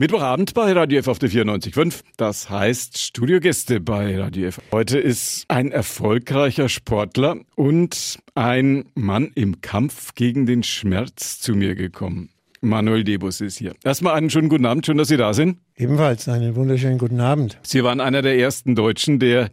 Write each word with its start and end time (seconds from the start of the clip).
Mittwochabend 0.00 0.54
bei 0.54 0.70
Radio 0.70 1.00
F 1.00 1.08
auf 1.08 1.18
der 1.18 1.28
94.5. 1.28 2.04
Das 2.16 2.48
heißt 2.48 2.98
Studiogäste 2.98 3.80
bei 3.80 4.16
Radio 4.16 4.46
F. 4.46 4.60
Heute 4.70 5.00
ist 5.00 5.44
ein 5.48 5.72
erfolgreicher 5.72 6.68
Sportler 6.68 7.38
und 7.56 8.20
ein 8.36 8.84
Mann 8.94 9.32
im 9.34 9.60
Kampf 9.60 10.14
gegen 10.14 10.46
den 10.46 10.62
Schmerz 10.62 11.40
zu 11.40 11.56
mir 11.56 11.74
gekommen. 11.74 12.28
Manuel 12.60 13.02
Debus 13.02 13.40
ist 13.40 13.58
hier. 13.58 13.74
Erstmal 13.82 14.14
einen 14.14 14.30
schönen 14.30 14.48
guten 14.48 14.66
Abend, 14.66 14.86
schön, 14.86 14.98
dass 14.98 15.08
Sie 15.08 15.16
da 15.16 15.34
sind. 15.34 15.58
Ebenfalls 15.74 16.28
einen 16.28 16.54
wunderschönen 16.54 16.98
guten 16.98 17.18
Abend. 17.18 17.58
Sie 17.62 17.82
waren 17.82 18.00
einer 18.00 18.22
der 18.22 18.38
ersten 18.38 18.76
Deutschen, 18.76 19.18
der 19.18 19.50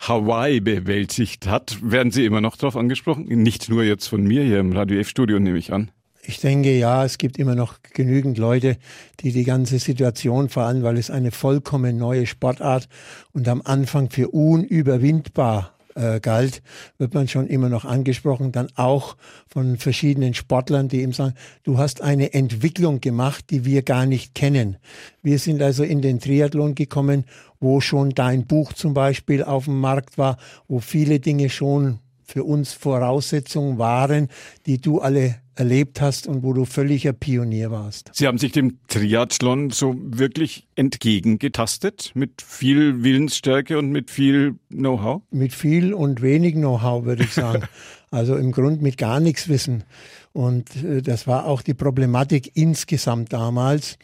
Hawaii 0.00 0.58
bewältigt 0.58 1.46
hat. 1.46 1.78
Werden 1.82 2.10
Sie 2.10 2.24
immer 2.24 2.40
noch 2.40 2.56
darauf 2.56 2.76
angesprochen? 2.76 3.26
Nicht 3.28 3.68
nur 3.68 3.84
jetzt 3.84 4.08
von 4.08 4.24
mir 4.24 4.42
hier 4.42 4.58
im 4.58 4.72
Radio 4.72 4.98
F-Studio, 4.98 5.38
nehme 5.38 5.58
ich 5.58 5.72
an. 5.72 5.92
Ich 6.26 6.40
denke, 6.40 6.76
ja, 6.76 7.04
es 7.04 7.18
gibt 7.18 7.38
immer 7.38 7.54
noch 7.54 7.74
genügend 7.92 8.38
Leute, 8.38 8.78
die 9.20 9.30
die 9.30 9.44
ganze 9.44 9.78
Situation, 9.78 10.48
allem 10.54 10.82
weil 10.82 10.96
es 10.96 11.10
eine 11.10 11.30
vollkommen 11.30 11.98
neue 11.98 12.26
Sportart 12.26 12.88
und 13.32 13.46
am 13.46 13.60
Anfang 13.62 14.08
für 14.08 14.28
unüberwindbar 14.28 15.74
äh, 15.94 16.20
galt, 16.20 16.62
wird 16.96 17.12
man 17.12 17.28
schon 17.28 17.46
immer 17.46 17.68
noch 17.68 17.84
angesprochen, 17.84 18.52
dann 18.52 18.68
auch 18.74 19.16
von 19.46 19.76
verschiedenen 19.76 20.32
Sportlern, 20.32 20.88
die 20.88 21.02
eben 21.02 21.12
sagen, 21.12 21.34
du 21.62 21.76
hast 21.76 22.00
eine 22.00 22.32
Entwicklung 22.32 23.02
gemacht, 23.02 23.50
die 23.50 23.66
wir 23.66 23.82
gar 23.82 24.06
nicht 24.06 24.34
kennen. 24.34 24.78
Wir 25.22 25.38
sind 25.38 25.60
also 25.60 25.84
in 25.84 26.00
den 26.00 26.20
Triathlon 26.20 26.74
gekommen, 26.74 27.26
wo 27.60 27.80
schon 27.80 28.10
dein 28.10 28.46
Buch 28.46 28.72
zum 28.72 28.94
Beispiel 28.94 29.44
auf 29.44 29.66
dem 29.66 29.78
Markt 29.78 30.16
war, 30.16 30.38
wo 30.68 30.80
viele 30.80 31.20
Dinge 31.20 31.50
schon 31.50 31.98
für 32.24 32.44
uns 32.44 32.72
Voraussetzungen 32.72 33.76
waren, 33.76 34.28
die 34.64 34.80
du 34.80 35.00
alle 35.00 35.36
erlebt 35.56 36.00
hast 36.00 36.26
und 36.26 36.42
wo 36.42 36.52
du 36.52 36.64
völliger 36.64 37.12
Pionier 37.12 37.70
warst. 37.70 38.10
Sie 38.12 38.26
haben 38.26 38.38
sich 38.38 38.52
dem 38.52 38.78
Triathlon 38.88 39.70
so 39.70 39.94
wirklich 39.98 40.66
entgegengetastet 40.74 42.12
mit 42.14 42.42
viel 42.42 43.02
Willensstärke 43.02 43.78
und 43.78 43.90
mit 43.90 44.10
viel 44.10 44.56
Know-how? 44.68 45.22
Mit 45.30 45.52
viel 45.52 45.94
und 45.94 46.22
wenig 46.22 46.54
Know-how, 46.54 47.04
würde 47.04 47.24
ich 47.24 47.32
sagen. 47.32 47.64
also 48.10 48.36
im 48.36 48.52
Grunde 48.52 48.82
mit 48.82 48.98
gar 48.98 49.20
nichts 49.20 49.48
Wissen. 49.48 49.84
Und 50.32 50.84
äh, 50.84 51.02
das 51.02 51.26
war 51.26 51.46
auch 51.46 51.62
die 51.62 51.74
Problematik 51.74 52.52
insgesamt 52.54 53.32
damals 53.32 53.98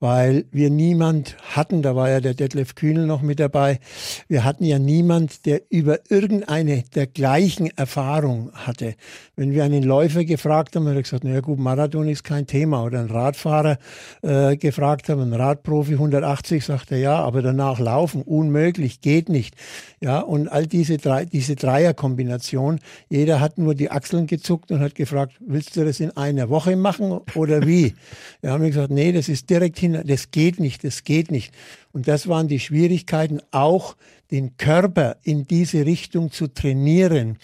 weil 0.00 0.44
wir 0.52 0.70
niemand 0.70 1.36
hatten, 1.56 1.82
da 1.82 1.96
war 1.96 2.08
ja 2.08 2.20
der 2.20 2.34
Detlef 2.34 2.74
Kühnel 2.74 3.06
noch 3.06 3.20
mit 3.20 3.40
dabei, 3.40 3.80
wir 4.28 4.44
hatten 4.44 4.64
ja 4.64 4.78
niemand, 4.78 5.44
der 5.44 5.62
über 5.70 5.98
irgendeine 6.08 6.84
der 6.94 7.06
gleichen 7.06 7.66
Erfahrung 7.76 8.50
hatte. 8.52 8.94
Wenn 9.34 9.52
wir 9.52 9.64
einen 9.64 9.82
Läufer 9.82 10.24
gefragt 10.24 10.76
haben, 10.76 10.86
hat 10.86 10.94
er 10.94 11.02
gesagt, 11.02 11.24
naja 11.24 11.40
gut, 11.40 11.58
Marathon 11.58 12.08
ist 12.08 12.22
kein 12.22 12.46
Thema. 12.46 12.84
Oder 12.84 13.00
einen 13.00 13.10
Radfahrer 13.10 13.78
äh, 14.22 14.56
gefragt 14.56 15.08
haben, 15.08 15.20
ein 15.20 15.32
Radprofi 15.32 15.94
180, 15.94 16.64
sagt 16.64 16.92
er, 16.92 16.98
ja, 16.98 17.16
aber 17.16 17.42
danach 17.42 17.80
laufen, 17.80 18.22
unmöglich, 18.22 19.00
geht 19.00 19.28
nicht. 19.28 19.54
Ja, 20.00 20.20
und 20.20 20.48
all 20.48 20.66
diese, 20.66 20.98
drei, 20.98 21.24
diese 21.24 21.56
Dreierkombination, 21.56 22.78
jeder 23.08 23.40
hat 23.40 23.58
nur 23.58 23.74
die 23.74 23.90
Achseln 23.90 24.28
gezuckt 24.28 24.70
und 24.70 24.80
hat 24.80 24.94
gefragt, 24.94 25.34
willst 25.40 25.76
du 25.76 25.84
das 25.84 25.98
in 25.98 26.16
einer 26.16 26.50
Woche 26.50 26.76
machen 26.76 27.20
oder 27.34 27.66
wie? 27.66 27.94
Wir 28.40 28.52
haben 28.52 28.64
gesagt, 28.64 28.92
nee, 28.92 29.10
das 29.10 29.28
ist 29.28 29.50
direkt 29.50 29.78
hin 29.78 29.87
Kinder, 29.88 30.04
das 30.04 30.30
geht 30.30 30.60
nicht, 30.60 30.84
das 30.84 31.02
geht 31.02 31.30
nicht. 31.30 31.54
Und 31.92 32.08
das 32.08 32.28
waren 32.28 32.46
die 32.46 32.60
Schwierigkeiten, 32.60 33.40
auch 33.52 33.96
den 34.30 34.58
Körper 34.58 35.16
in 35.22 35.46
diese 35.46 35.86
Richtung 35.86 36.30
zu 36.30 36.48
trainieren. 36.48 37.38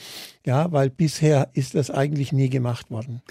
Ja, 0.45 0.71
weil 0.73 0.91
bisher 0.91 1.49
ist 1.55 1.75
das 1.75 1.91
eigentlich 1.91 2.33
nie 2.33 2.51
gemacht 2.51 2.91
worden. 2.91 3.23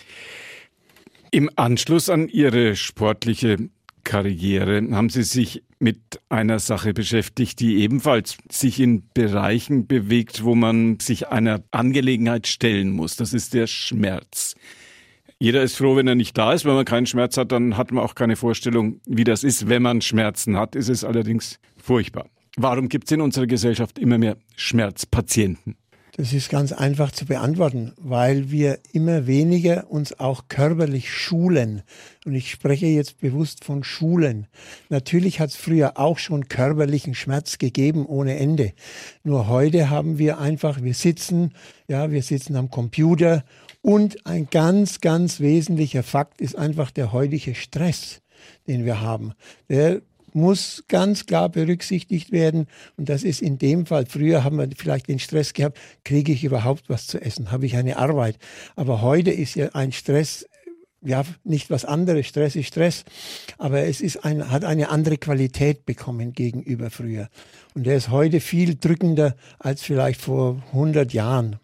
Im 1.30 1.50
Anschluss 1.56 2.10
an 2.10 2.28
Ihre 2.28 2.76
sportliche 2.76 3.70
Karriere 4.04 4.82
haben 4.92 5.10
Sie 5.10 5.24
sich 5.24 5.64
mit 5.78 6.00
einer 6.30 6.58
Sache 6.58 6.94
beschäftigt, 6.94 7.60
die 7.60 7.78
ebenfalls 7.78 8.38
sich 8.50 8.80
in 8.80 9.04
Bereichen 9.14 9.86
bewegt, 9.86 10.44
wo 10.44 10.56
man 10.56 11.00
sich 11.00 11.28
einer 11.28 11.62
Angelegenheit 11.70 12.48
stellen 12.48 12.90
muss. 12.90 13.16
Das 13.16 13.34
ist 13.34 13.54
der 13.54 13.68
Schmerz. 13.68 14.56
Jeder 15.40 15.62
ist 15.64 15.76
froh, 15.76 15.96
wenn 15.96 16.08
er 16.08 16.16
nicht 16.16 16.38
da 16.38 16.54
ist. 16.54 16.66
Wenn 16.66 16.76
man 16.76 16.86
keinen 16.86 17.06
Schmerz 17.06 17.38
hat, 17.38 17.52
dann 17.52 17.78
hat 17.78 17.92
man 17.92 18.04
auch 18.04 18.16
keine 18.16 18.36
Vorstellung, 18.36 19.02
wie 19.06 19.24
das 19.24 19.44
ist. 19.44 19.68
Wenn 19.68 19.82
man 19.82 20.02
Schmerzen 20.02 20.58
hat, 20.58 20.76
ist 20.76 20.90
es 20.90 21.04
allerdings 21.04 21.60
furchtbar. 21.78 22.28
Warum 22.56 22.88
gibt 22.88 23.06
es 23.06 23.12
in 23.12 23.22
unserer 23.22 23.48
Gesellschaft 23.48 23.98
immer 23.98 24.18
mehr 24.18 24.38
Schmerzpatienten? 24.56 25.76
Das 26.16 26.32
ist 26.32 26.52
ganz 26.52 26.72
einfach 26.72 27.12
zu 27.12 27.26
beantworten, 27.26 27.94
weil 27.98 28.52
wir 28.52 28.78
immer 28.92 29.26
weniger 29.26 29.90
uns 29.90 30.20
auch 30.20 30.44
körperlich 30.48 31.12
schulen. 31.12 31.82
Und 32.24 32.36
ich 32.36 32.52
spreche 32.52 32.86
jetzt 32.86 33.20
bewusst 33.20 33.66
von 33.66 33.84
Schulen. 33.84 34.46
Natürlich 34.90 35.40
hat 35.40 35.50
es 35.50 35.56
früher 35.56 35.98
auch 35.98 36.20
schon 36.20 36.48
körperlichen 36.50 37.16
Schmerz 37.16 37.58
gegeben 37.58 38.06
ohne 38.06 38.38
Ende. 38.38 38.74
Nur 39.24 39.48
heute 39.48 39.90
haben 39.90 40.20
wir 40.20 40.38
einfach, 40.38 40.84
wir 40.84 40.94
sitzen, 40.94 41.54
ja, 41.88 42.12
wir 42.12 42.22
sitzen 42.22 42.58
am 42.58 42.70
Computer 42.70 43.44
und 43.84 44.26
ein 44.26 44.48
ganz, 44.50 45.02
ganz 45.02 45.42
wesentlicher 45.42 46.04
Fakt 46.04 46.40
ist 46.40 46.58
einfach 46.58 46.90
der 46.90 47.12
heutige 47.12 47.54
Stress, 47.54 48.22
den 48.66 48.86
wir 48.86 49.02
haben. 49.02 49.34
Der 49.68 50.02
muss 50.32 50.86
ganz 50.88 51.26
klar 51.26 51.50
berücksichtigt 51.50 52.32
werden. 52.32 52.68
Und 52.96 53.10
das 53.10 53.24
ist 53.24 53.42
in 53.42 53.58
dem 53.58 53.86
Fall, 53.86 54.06
früher 54.06 54.46
haben 54.46 54.58
wir 54.58 54.70
vielleicht 54.76 55.10
den 55.10 55.20
Stress 55.20 55.54
gehabt, 55.54 55.78
kriege 56.06 56.32
ich 56.32 56.46
überhaupt 56.46 56.86
was 56.88 57.08
zu 57.08 57.22
essen, 57.22 57.52
habe 57.52 57.66
ich 57.66 57.76
eine 57.76 57.98
Arbeit. 57.98 58.38
Aber 58.78 59.02
heute 59.02 59.32
ist 59.32 59.56
ja 59.56 59.70
ein 59.74 59.92
Stress 59.92 60.48
ja, 61.06 61.26
nicht 61.44 61.70
was 61.70 61.84
anderes. 61.84 62.28
Stress 62.28 62.56
ist 62.56 62.68
Stress. 62.68 63.04
Aber 63.58 63.82
es 63.82 64.00
ist 64.00 64.24
ein, 64.24 64.50
hat 64.50 64.64
eine 64.64 64.88
andere 64.88 65.18
Qualität 65.18 65.86
bekommen 65.86 66.32
gegenüber 66.32 66.90
früher. 66.90 67.28
Und 67.76 67.86
der 67.86 67.98
ist 67.98 68.10
heute 68.10 68.40
viel 68.40 68.76
drückender 68.76 69.36
als 69.60 69.84
vielleicht 69.84 70.22
vor 70.22 70.64
100 70.72 71.12
Jahren 71.12 71.60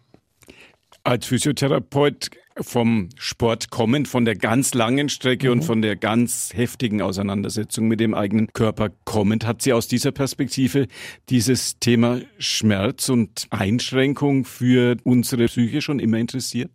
als 1.04 1.26
Physiotherapeut 1.26 2.30
vom 2.60 3.08
Sport 3.16 3.70
kommen, 3.70 4.06
von 4.06 4.24
der 4.24 4.34
ganz 4.36 4.74
langen 4.74 5.08
Strecke 5.08 5.46
mhm. 5.46 5.52
und 5.52 5.62
von 5.62 5.82
der 5.82 5.96
ganz 5.96 6.50
heftigen 6.54 7.00
Auseinandersetzung 7.00 7.88
mit 7.88 8.00
dem 8.00 8.14
eigenen 8.14 8.52
Körper 8.52 8.90
kommend, 9.04 9.46
hat 9.46 9.62
Sie 9.62 9.72
aus 9.72 9.88
dieser 9.88 10.12
Perspektive 10.12 10.86
dieses 11.28 11.78
Thema 11.78 12.20
Schmerz 12.38 13.08
und 13.08 13.46
Einschränkung 13.50 14.44
für 14.44 14.96
unsere 15.04 15.46
Psyche 15.46 15.80
schon 15.80 15.98
immer 15.98 16.18
interessiert? 16.18 16.70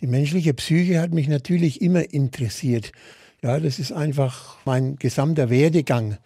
Die 0.00 0.06
menschliche 0.06 0.54
Psyche 0.54 1.00
hat 1.00 1.12
mich 1.12 1.28
natürlich 1.28 1.82
immer 1.82 2.12
interessiert. 2.12 2.92
Ja, 3.42 3.58
das 3.58 3.78
ist 3.78 3.92
einfach 3.92 4.58
mein 4.64 4.96
gesamter 4.96 5.50
Werdegang. 5.50 6.18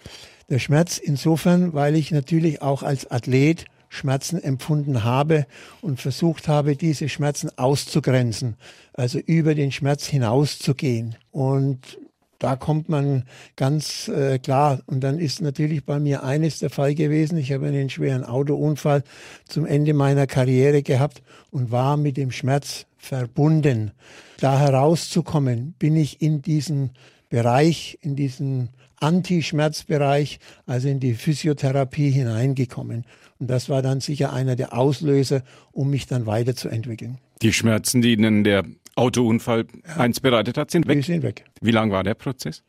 Der 0.48 0.58
Schmerz 0.58 0.98
insofern, 0.98 1.72
weil 1.72 1.96
ich 1.96 2.10
natürlich 2.10 2.60
auch 2.60 2.82
als 2.82 3.10
Athlet 3.10 3.64
Schmerzen 3.94 4.42
empfunden 4.42 5.04
habe 5.04 5.46
und 5.80 6.00
versucht 6.00 6.48
habe, 6.48 6.76
diese 6.76 7.08
Schmerzen 7.08 7.50
auszugrenzen, 7.56 8.56
also 8.92 9.18
über 9.18 9.54
den 9.54 9.72
Schmerz 9.72 10.06
hinauszugehen. 10.06 11.16
Und 11.30 11.98
da 12.38 12.56
kommt 12.56 12.88
man 12.88 13.24
ganz 13.56 14.08
äh, 14.08 14.38
klar. 14.38 14.80
Und 14.86 15.00
dann 15.00 15.18
ist 15.18 15.40
natürlich 15.40 15.84
bei 15.84 15.98
mir 15.98 16.24
eines 16.24 16.58
der 16.58 16.70
Fall 16.70 16.94
gewesen. 16.94 17.38
Ich 17.38 17.52
habe 17.52 17.68
einen 17.68 17.88
schweren 17.88 18.24
Autounfall 18.24 19.02
zum 19.48 19.64
Ende 19.64 19.94
meiner 19.94 20.26
Karriere 20.26 20.82
gehabt 20.82 21.22
und 21.50 21.70
war 21.70 21.96
mit 21.96 22.16
dem 22.16 22.30
Schmerz 22.30 22.86
verbunden. 22.98 23.92
Da 24.40 24.58
herauszukommen, 24.58 25.74
bin 25.78 25.96
ich 25.96 26.20
in 26.20 26.42
diesen 26.42 26.90
Bereich, 27.30 27.98
in 28.02 28.16
diesen 28.16 28.70
Anti-Schmerzbereich, 29.00 30.38
also 30.66 30.88
in 30.88 31.00
die 31.00 31.14
Physiotherapie 31.14 32.10
hineingekommen. 32.10 33.04
Und 33.44 33.48
das 33.48 33.68
war 33.68 33.82
dann 33.82 34.00
sicher 34.00 34.32
einer 34.32 34.56
der 34.56 34.72
Auslöser, 34.72 35.42
um 35.70 35.90
mich 35.90 36.06
dann 36.06 36.24
weiterzuentwickeln. 36.24 37.18
Die 37.42 37.52
Schmerzen, 37.52 38.00
die 38.00 38.14
Ihnen 38.14 38.42
der 38.42 38.64
Autounfall 38.94 39.66
ja. 39.86 39.96
eins 39.98 40.20
bereitet 40.20 40.56
hat, 40.56 40.70
sind 40.70 40.88
weg? 40.88 40.96
Die 40.96 41.02
sind 41.02 41.22
weg. 41.22 41.44
Wie 41.60 41.70
lang 41.70 41.90
war 41.90 42.02
der 42.04 42.14
Prozess? 42.14 42.62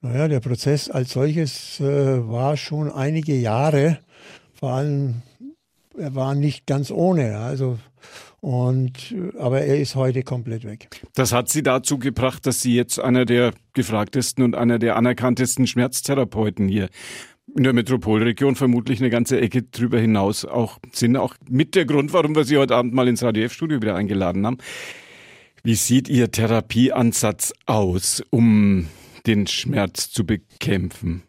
Naja, 0.00 0.26
der 0.26 0.40
Prozess 0.40 0.88
als 0.88 1.12
solches 1.12 1.80
äh, 1.80 1.84
war 1.84 2.56
schon 2.56 2.90
einige 2.90 3.34
Jahre. 3.34 3.98
Vor 4.54 4.70
allem, 4.70 5.16
er 5.98 6.14
war 6.14 6.34
nicht 6.34 6.66
ganz 6.66 6.90
ohne. 6.90 7.36
Also 7.36 7.78
und, 8.40 9.14
aber 9.38 9.60
er 9.60 9.78
ist 9.78 9.96
heute 9.96 10.22
komplett 10.22 10.64
weg. 10.64 10.88
Das 11.14 11.32
hat 11.32 11.50
Sie 11.50 11.62
dazu 11.62 11.98
gebracht, 11.98 12.46
dass 12.46 12.62
Sie 12.62 12.74
jetzt 12.74 12.98
einer 12.98 13.26
der 13.26 13.52
gefragtesten 13.74 14.42
und 14.44 14.54
einer 14.54 14.78
der 14.78 14.96
anerkanntesten 14.96 15.66
Schmerztherapeuten 15.66 16.68
hier 16.68 16.88
in 17.56 17.64
der 17.64 17.72
Metropolregion 17.72 18.54
vermutlich 18.54 19.00
eine 19.00 19.10
ganze 19.10 19.40
Ecke 19.40 19.62
drüber 19.62 19.98
hinaus 19.98 20.44
auch 20.44 20.78
sind. 20.92 21.16
Auch 21.16 21.34
mit 21.48 21.74
der 21.74 21.86
Grund, 21.86 22.12
warum 22.12 22.36
wir 22.36 22.44
Sie 22.44 22.58
heute 22.58 22.76
Abend 22.76 22.92
mal 22.92 23.08
ins 23.08 23.22
Radio 23.22 23.44
F-Studio 23.44 23.80
wieder 23.80 23.94
eingeladen 23.94 24.46
haben. 24.46 24.58
Wie 25.62 25.74
sieht 25.74 26.08
Ihr 26.08 26.30
Therapieansatz 26.30 27.52
aus, 27.64 28.22
um 28.30 28.88
den 29.26 29.46
Schmerz 29.46 30.10
zu 30.10 30.26
bekämpfen? 30.26 31.22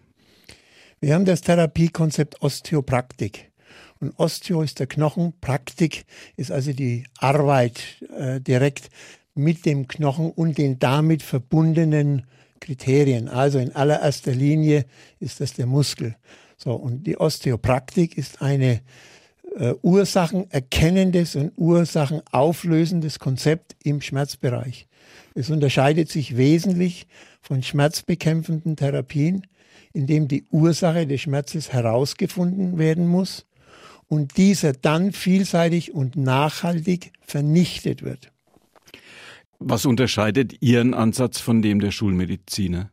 Wir 0.99 1.15
haben 1.15 1.25
das 1.25 1.41
Therapiekonzept 1.41 2.41
Osteopraktik. 2.41 3.51
Und 3.99 4.13
Osteo 4.19 4.61
ist 4.61 4.79
der 4.79 4.87
Knochen, 4.87 5.33
Praktik 5.41 6.05
ist 6.35 6.51
also 6.51 6.73
die 6.73 7.05
Arbeit 7.17 8.03
äh, 8.15 8.39
direkt 8.39 8.89
mit 9.33 9.65
dem 9.65 9.87
Knochen 9.87 10.31
und 10.31 10.57
den 10.57 10.77
damit 10.77 11.23
verbundenen 11.23 12.27
Kriterien. 12.59 13.27
Also 13.29 13.59
in 13.59 13.75
allererster 13.75 14.33
Linie 14.33 14.85
ist 15.19 15.39
das 15.39 15.53
der 15.53 15.65
Muskel. 15.65 16.15
So, 16.57 16.73
und 16.73 17.05
die 17.05 17.17
Osteopraktik 17.17 18.17
ist 18.17 18.41
eine 18.41 18.81
äh, 19.55 19.73
ursachenerkennendes 19.81 21.35
und 21.35 21.53
ursachenauflösendes 21.55 23.19
Konzept 23.19 23.75
im 23.83 24.01
Schmerzbereich. 24.01 24.87
Es 25.35 25.49
unterscheidet 25.49 26.09
sich 26.09 26.35
wesentlich 26.35 27.07
von 27.41 27.63
schmerzbekämpfenden 27.63 28.75
Therapien, 28.75 29.45
indem 29.93 30.27
die 30.27 30.45
Ursache 30.51 31.07
des 31.07 31.21
Schmerzes 31.21 31.73
herausgefunden 31.73 32.77
werden 32.77 33.07
muss 33.07 33.45
und 34.07 34.37
dieser 34.37 34.73
dann 34.73 35.11
vielseitig 35.11 35.93
und 35.93 36.15
nachhaltig 36.15 37.11
vernichtet 37.21 38.03
wird. 38.03 38.31
Was 39.59 39.85
unterscheidet 39.85 40.61
Ihren 40.61 40.93
Ansatz 40.93 41.39
von 41.39 41.61
dem 41.61 41.79
der 41.79 41.91
Schulmediziner? 41.91 42.91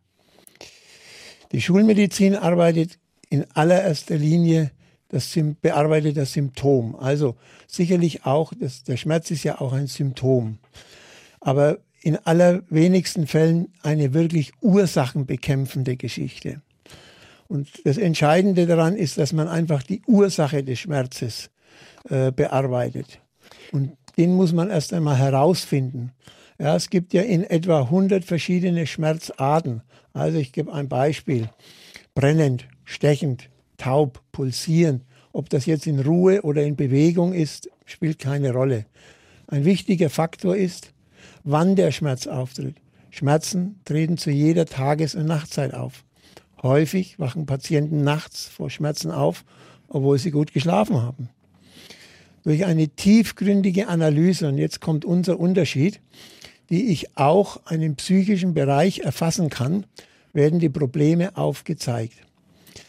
Die 1.52 1.60
Schulmedizin 1.60 2.34
arbeitet 2.34 2.98
in 3.28 3.44
allererster 3.52 4.16
Linie 4.16 4.70
das 5.14 5.38
bearbeitet 5.60 6.16
das 6.16 6.32
Symptom. 6.32 6.96
Also 6.96 7.36
sicherlich 7.68 8.26
auch, 8.26 8.52
das, 8.58 8.82
der 8.82 8.96
Schmerz 8.96 9.30
ist 9.30 9.44
ja 9.44 9.60
auch 9.60 9.72
ein 9.72 9.86
Symptom. 9.86 10.58
Aber 11.40 11.78
in 12.02 12.16
allerwenigsten 12.16 13.28
Fällen 13.28 13.68
eine 13.84 14.12
wirklich 14.12 14.52
ursachenbekämpfende 14.60 15.96
Geschichte. 15.96 16.62
Und 17.46 17.68
das 17.84 17.96
Entscheidende 17.96 18.66
daran 18.66 18.96
ist, 18.96 19.16
dass 19.16 19.32
man 19.32 19.46
einfach 19.46 19.84
die 19.84 20.02
Ursache 20.08 20.64
des 20.64 20.80
Schmerzes 20.80 21.50
äh, 22.08 22.32
bearbeitet. 22.32 23.20
Und 23.70 23.92
den 24.16 24.34
muss 24.34 24.52
man 24.52 24.68
erst 24.68 24.92
einmal 24.92 25.16
herausfinden. 25.16 26.10
Ja, 26.58 26.76
es 26.76 26.88
gibt 26.88 27.12
ja 27.12 27.22
in 27.22 27.42
etwa 27.42 27.82
100 27.82 28.24
verschiedene 28.24 28.86
Schmerzarten. 28.86 29.82
Also 30.12 30.38
ich 30.38 30.52
gebe 30.52 30.72
ein 30.72 30.88
Beispiel. 30.88 31.50
Brennend, 32.14 32.68
stechend, 32.84 33.50
taub, 33.76 34.22
pulsieren. 34.30 35.02
Ob 35.32 35.50
das 35.50 35.66
jetzt 35.66 35.88
in 35.88 35.98
Ruhe 35.98 36.42
oder 36.42 36.62
in 36.62 36.76
Bewegung 36.76 37.34
ist, 37.34 37.68
spielt 37.86 38.20
keine 38.20 38.52
Rolle. 38.52 38.86
Ein 39.48 39.64
wichtiger 39.64 40.10
Faktor 40.10 40.56
ist, 40.56 40.92
wann 41.42 41.74
der 41.74 41.90
Schmerz 41.90 42.28
auftritt. 42.28 42.76
Schmerzen 43.10 43.80
treten 43.84 44.16
zu 44.16 44.30
jeder 44.30 44.66
Tages- 44.66 45.16
und 45.16 45.26
Nachtzeit 45.26 45.74
auf. 45.74 46.04
Häufig 46.62 47.18
wachen 47.18 47.46
Patienten 47.46 48.02
nachts 48.02 48.46
vor 48.46 48.70
Schmerzen 48.70 49.10
auf, 49.10 49.44
obwohl 49.88 50.18
sie 50.18 50.30
gut 50.30 50.52
geschlafen 50.52 51.02
haben. 51.02 51.28
Durch 52.44 52.64
eine 52.64 52.88
tiefgründige 52.88 53.88
Analyse, 53.88 54.48
und 54.48 54.58
jetzt 54.58 54.80
kommt 54.80 55.04
unser 55.04 55.38
Unterschied, 55.40 56.00
die 56.74 56.88
ich 56.88 57.16
auch 57.16 57.64
einen 57.66 57.94
psychischen 57.94 58.52
Bereich 58.52 58.98
erfassen 58.98 59.48
kann, 59.48 59.86
werden 60.32 60.58
die 60.58 60.68
Probleme 60.68 61.36
aufgezeigt. 61.36 62.16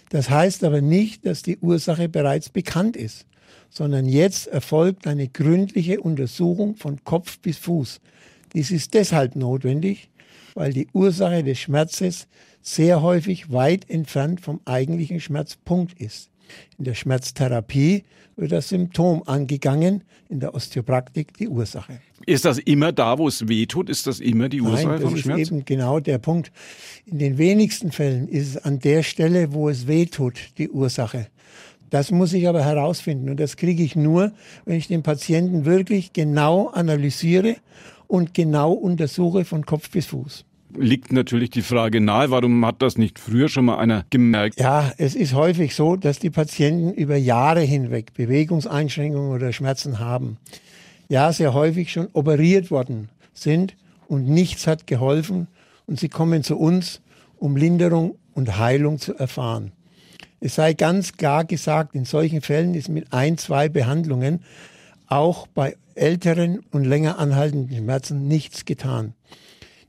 Das 0.10 0.32
heißt 0.32 0.64
aber 0.64 0.82
nicht, 0.82 1.24
dass 1.28 1.44
die 1.44 1.60
Ursache 1.60 2.10
bereits 2.10 2.50
bekannt 2.50 2.98
ist, 2.98 3.28
sondern 3.70 4.08
jetzt 4.08 4.48
erfolgt 4.48 5.06
eine 5.06 5.28
gründliche 5.28 6.02
Untersuchung 6.02 6.78
von 6.78 7.04
Kopf 7.04 7.38
bis 7.38 7.60
Fuß. 7.60 8.02
Dies 8.54 8.72
ist 8.72 8.96
deshalb 8.96 9.36
notwendig, 9.36 10.10
weil 10.56 10.74
die 10.74 10.88
Ursache 10.92 11.44
des 11.44 11.60
Schmerzes 11.60 12.28
sehr 12.64 13.04
häufig 13.04 13.52
weit 13.52 13.88
entfernt 13.88 14.42
vom 14.42 14.62
eigentlichen 14.66 15.20
Schmerzpunkt 15.20 16.02
ist. 16.02 16.32
In 16.80 16.86
der 16.86 16.96
Schmerztherapie 16.96 18.04
wird 18.36 18.52
das 18.52 18.70
Symptom 18.70 19.22
angegangen, 19.28 20.04
in 20.28 20.40
der 20.40 20.56
Osteopraktik 20.56 21.38
die 21.38 21.48
Ursache. 21.48 22.00
Ist 22.26 22.46
das 22.46 22.58
immer 22.60 22.92
da, 22.92 23.18
wo 23.18 23.28
es 23.28 23.48
weh 23.48 23.66
tut? 23.66 23.90
Ist 23.90 24.08
das 24.08 24.20
immer 24.20 24.50
die 24.50 24.62
Ursache 24.62 24.88
Nein, 24.88 25.02
das 25.02 25.04
vom 25.04 25.16
ist 25.16 25.22
Schmerz? 25.22 25.40
eben 25.48 25.66
genau 25.66 26.00
der 26.00 26.18
Punkt. 26.18 26.52
In 27.06 27.20
den 27.20 27.38
wenigsten 27.38 27.92
Fällen 27.92 28.28
ist 28.28 28.50
es 28.50 28.58
an 28.58 28.80
der 28.80 29.04
Stelle, 29.04 29.54
wo 29.54 29.70
es 29.70 29.88
weh 29.88 30.06
tut, 30.06 30.36
die 30.58 30.70
Ursache. 30.70 31.28
Das 31.90 32.12
muss 32.12 32.34
ich 32.34 32.48
aber 32.48 32.64
herausfinden 32.64 33.30
und 33.30 33.40
das 33.40 33.58
kriege 33.58 33.84
ich 33.84 33.96
nur, 33.96 34.32
wenn 34.66 34.78
ich 34.78 34.88
den 34.88 35.04
Patienten 35.04 35.66
wirklich 35.66 36.14
genau 36.14 36.68
analysiere 36.70 37.58
und 38.08 38.34
genau 38.34 38.74
untersuche 38.74 39.46
von 39.46 39.66
Kopf 39.66 39.90
bis 39.92 40.08
Fuß 40.08 40.46
liegt 40.78 41.12
natürlich 41.12 41.50
die 41.50 41.62
Frage 41.62 42.02
nahe, 42.02 42.32
warum 42.32 42.66
hat 42.66 42.82
das 42.82 42.98
nicht 42.98 43.20
früher 43.20 43.50
schon 43.50 43.66
mal 43.66 43.78
einer 43.78 44.06
gemerkt? 44.10 44.60
Ja, 44.60 44.92
es 44.98 45.16
ist 45.16 45.34
häufig 45.34 45.76
so, 45.76 45.96
dass 45.96 46.20
die 46.20 46.30
Patienten 46.30 46.94
über 46.94 47.16
Jahre 47.16 47.62
hinweg 47.62 48.14
Bewegungseinschränkungen 48.14 49.32
oder 49.32 49.54
Schmerzen 49.54 50.00
haben. 50.00 50.38
Ja, 51.08 51.32
sehr 51.32 51.54
häufig 51.54 51.92
schon 51.92 52.08
operiert 52.14 52.72
worden 52.72 53.10
sind 53.34 53.76
und 54.08 54.28
nichts 54.28 54.66
hat 54.66 54.88
geholfen 54.88 55.48
und 55.86 56.00
sie 56.00 56.10
kommen 56.10 56.44
zu 56.44 56.58
uns, 56.58 57.02
um 57.38 57.58
Linderung 57.58 58.18
und 58.34 58.58
Heilung 58.58 58.98
zu 58.98 59.16
erfahren. 59.16 59.72
Es 60.40 60.56
sei 60.56 60.74
ganz 60.74 61.14
klar 61.14 61.46
gesagt, 61.46 61.96
in 61.96 62.06
solchen 62.06 62.42
Fällen 62.42 62.74
ist 62.76 62.90
mit 62.90 63.14
ein, 63.14 63.38
zwei 63.38 63.70
Behandlungen 63.70 64.42
auch 65.08 65.48
bei 65.48 65.76
älteren 65.94 66.60
und 66.72 66.84
länger 66.84 67.20
anhaltenden 67.20 67.78
Schmerzen 67.78 68.28
nichts 68.28 68.66
getan. 68.66 69.14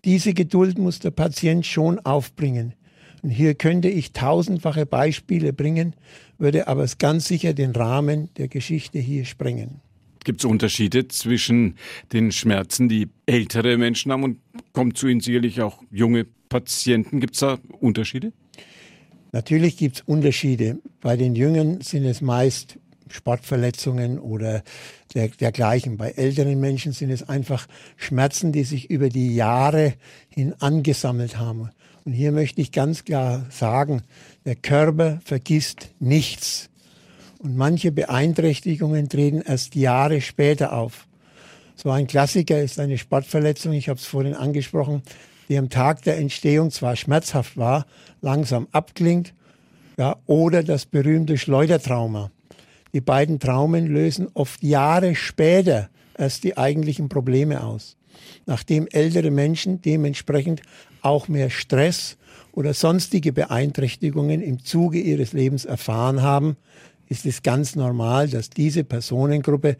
Diese 0.04 0.34
Geduld 0.34 0.78
muss 0.78 0.98
der 0.98 1.10
Patient 1.10 1.66
schon 1.66 1.98
aufbringen. 2.00 2.74
Und 3.22 3.30
hier 3.30 3.54
könnte 3.54 3.88
ich 3.88 4.12
tausendfache 4.12 4.86
Beispiele 4.86 5.52
bringen, 5.52 5.94
würde 6.38 6.68
aber 6.68 6.86
ganz 6.98 7.26
sicher 7.26 7.54
den 7.54 7.72
Rahmen 7.72 8.28
der 8.36 8.48
Geschichte 8.48 8.98
hier 8.98 9.24
sprengen. 9.24 9.80
Gibt 10.26 10.40
es 10.40 10.44
Unterschiede 10.44 11.06
zwischen 11.06 11.76
den 12.12 12.32
Schmerzen, 12.32 12.88
die 12.88 13.10
ältere 13.26 13.78
Menschen 13.78 14.10
haben 14.10 14.24
und 14.24 14.38
kommt 14.72 14.98
zu 14.98 15.06
ihnen 15.06 15.20
sicherlich 15.20 15.60
auch 15.60 15.80
junge 15.92 16.26
Patienten? 16.48 17.20
Gibt 17.20 17.34
es 17.34 17.40
da 17.42 17.58
Unterschiede? 17.78 18.32
Natürlich 19.30 19.76
gibt 19.76 19.94
es 19.98 20.02
Unterschiede. 20.04 20.80
Bei 21.00 21.16
den 21.16 21.36
Jüngeren 21.36 21.80
sind 21.80 22.04
es 22.06 22.22
meist 22.22 22.76
Sportverletzungen 23.08 24.18
oder 24.18 24.64
der, 25.14 25.28
dergleichen. 25.28 25.96
Bei 25.96 26.10
älteren 26.10 26.58
Menschen 26.58 26.90
sind 26.90 27.10
es 27.10 27.22
einfach 27.28 27.68
Schmerzen, 27.96 28.50
die 28.50 28.64
sich 28.64 28.90
über 28.90 29.10
die 29.10 29.32
Jahre 29.32 29.94
hin 30.28 30.54
angesammelt 30.58 31.38
haben. 31.38 31.70
Und 32.04 32.14
hier 32.14 32.32
möchte 32.32 32.60
ich 32.60 32.72
ganz 32.72 33.04
klar 33.04 33.46
sagen, 33.50 34.02
der 34.44 34.56
Körper 34.56 35.20
vergisst 35.24 35.90
nichts. 36.00 36.68
Und 37.46 37.56
manche 37.56 37.92
Beeinträchtigungen 37.92 39.08
treten 39.08 39.40
erst 39.40 39.76
Jahre 39.76 40.20
später 40.20 40.72
auf. 40.72 41.06
So 41.76 41.90
ein 41.90 42.08
Klassiker 42.08 42.60
ist 42.60 42.80
eine 42.80 42.98
Sportverletzung, 42.98 43.72
ich 43.72 43.88
habe 43.88 44.00
es 44.00 44.04
vorhin 44.04 44.34
angesprochen, 44.34 45.02
die 45.48 45.56
am 45.56 45.68
Tag 45.68 46.02
der 46.02 46.18
Entstehung 46.18 46.72
zwar 46.72 46.96
schmerzhaft 46.96 47.56
war, 47.56 47.86
langsam 48.20 48.66
abklingt, 48.72 49.32
ja, 49.96 50.16
oder 50.26 50.64
das 50.64 50.86
berühmte 50.86 51.38
Schleudertrauma. 51.38 52.32
Die 52.92 53.00
beiden 53.00 53.38
Traumen 53.38 53.86
lösen 53.86 54.26
oft 54.34 54.64
Jahre 54.64 55.14
später 55.14 55.88
erst 56.18 56.42
die 56.42 56.58
eigentlichen 56.58 57.08
Probleme 57.08 57.62
aus. 57.62 57.96
Nachdem 58.46 58.88
ältere 58.88 59.30
Menschen 59.30 59.80
dementsprechend 59.80 60.62
auch 61.00 61.28
mehr 61.28 61.50
Stress 61.50 62.16
oder 62.50 62.74
sonstige 62.74 63.32
Beeinträchtigungen 63.32 64.42
im 64.42 64.64
Zuge 64.64 64.98
ihres 64.98 65.32
Lebens 65.32 65.64
erfahren 65.64 66.22
haben, 66.22 66.56
ist 67.08 67.26
es 67.26 67.42
ganz 67.42 67.76
normal, 67.76 68.28
dass 68.28 68.50
diese 68.50 68.84
Personengruppe 68.84 69.76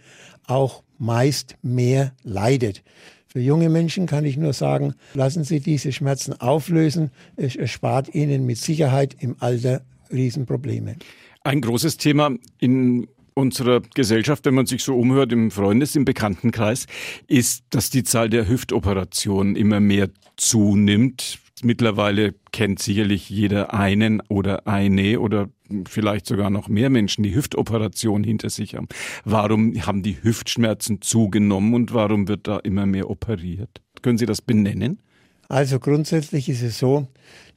auch 0.46 0.82
meist 0.98 1.56
mehr 1.62 2.12
leidet. 2.22 2.82
Für 3.26 3.40
junge 3.40 3.68
Menschen 3.68 4.06
kann 4.06 4.24
ich 4.24 4.36
nur 4.36 4.52
sagen, 4.52 4.94
lassen 5.14 5.44
Sie 5.44 5.60
diese 5.60 5.92
Schmerzen 5.92 6.32
auflösen. 6.40 7.10
Es 7.36 7.56
erspart 7.56 8.14
Ihnen 8.14 8.46
mit 8.46 8.56
Sicherheit 8.56 9.16
im 9.20 9.36
Alter 9.40 9.82
Riesenprobleme. 10.10 10.96
Ein 11.44 11.60
großes 11.60 11.98
Thema 11.98 12.30
in 12.58 13.08
unserer 13.34 13.82
Gesellschaft, 13.94 14.46
wenn 14.46 14.54
man 14.54 14.66
sich 14.66 14.82
so 14.82 14.96
umhört 14.96 15.32
im 15.32 15.50
Freundes-, 15.50 15.96
im 15.96 16.06
Bekanntenkreis, 16.06 16.86
ist, 17.26 17.64
dass 17.70 17.90
die 17.90 18.04
Zahl 18.04 18.30
der 18.30 18.48
Hüftoperationen 18.48 19.56
immer 19.56 19.80
mehr 19.80 20.08
zunimmt. 20.36 21.38
Mittlerweile 21.62 22.34
kennt 22.52 22.80
sicherlich 22.80 23.30
jeder 23.30 23.72
einen 23.72 24.20
oder 24.28 24.66
eine 24.66 25.20
oder 25.20 25.48
vielleicht 25.88 26.26
sogar 26.26 26.50
noch 26.50 26.68
mehr 26.68 26.90
Menschen, 26.90 27.22
die 27.22 27.34
Hüftoperation 27.34 28.24
hinter 28.24 28.50
sich 28.50 28.74
haben. 28.74 28.88
Warum 29.24 29.74
haben 29.74 30.02
die 30.02 30.22
Hüftschmerzen 30.22 31.00
zugenommen 31.00 31.72
und 31.72 31.94
warum 31.94 32.28
wird 32.28 32.46
da 32.46 32.58
immer 32.58 32.84
mehr 32.84 33.08
operiert? 33.08 33.80
Können 34.02 34.18
Sie 34.18 34.26
das 34.26 34.42
benennen? 34.42 35.00
Also 35.48 35.78
grundsätzlich 35.78 36.48
ist 36.50 36.62
es 36.62 36.78
so, 36.78 37.08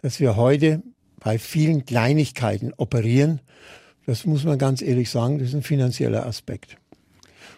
dass 0.02 0.22
wir 0.22 0.38
heute 0.38 0.82
bei 1.20 1.38
vielen 1.38 1.86
Kleinigkeiten 1.86 2.74
operieren. 2.78 3.42
Das 4.06 4.26
muss 4.26 4.46
man 4.46 4.58
ganz 4.58 4.82
ehrlich 4.82 5.10
sagen, 5.10 5.40
das 5.40 5.50
ist 5.50 5.56
ein 5.56 5.64
finanzieller 5.64 6.26
Aspekt. 6.26 6.78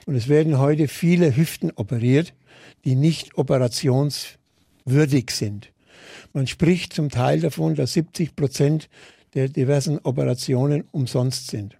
Und 0.07 0.15
es 0.15 0.27
werden 0.27 0.57
heute 0.57 0.87
viele 0.87 1.35
Hüften 1.35 1.71
operiert, 1.75 2.33
die 2.83 2.95
nicht 2.95 3.37
operationswürdig 3.37 5.29
sind. 5.29 5.71
Man 6.33 6.47
spricht 6.47 6.93
zum 6.93 7.09
Teil 7.09 7.39
davon, 7.39 7.75
dass 7.75 7.93
70 7.93 8.35
Prozent 8.35 8.89
der 9.33 9.47
diversen 9.47 9.99
Operationen 9.99 10.83
umsonst 10.91 11.47
sind. 11.47 11.77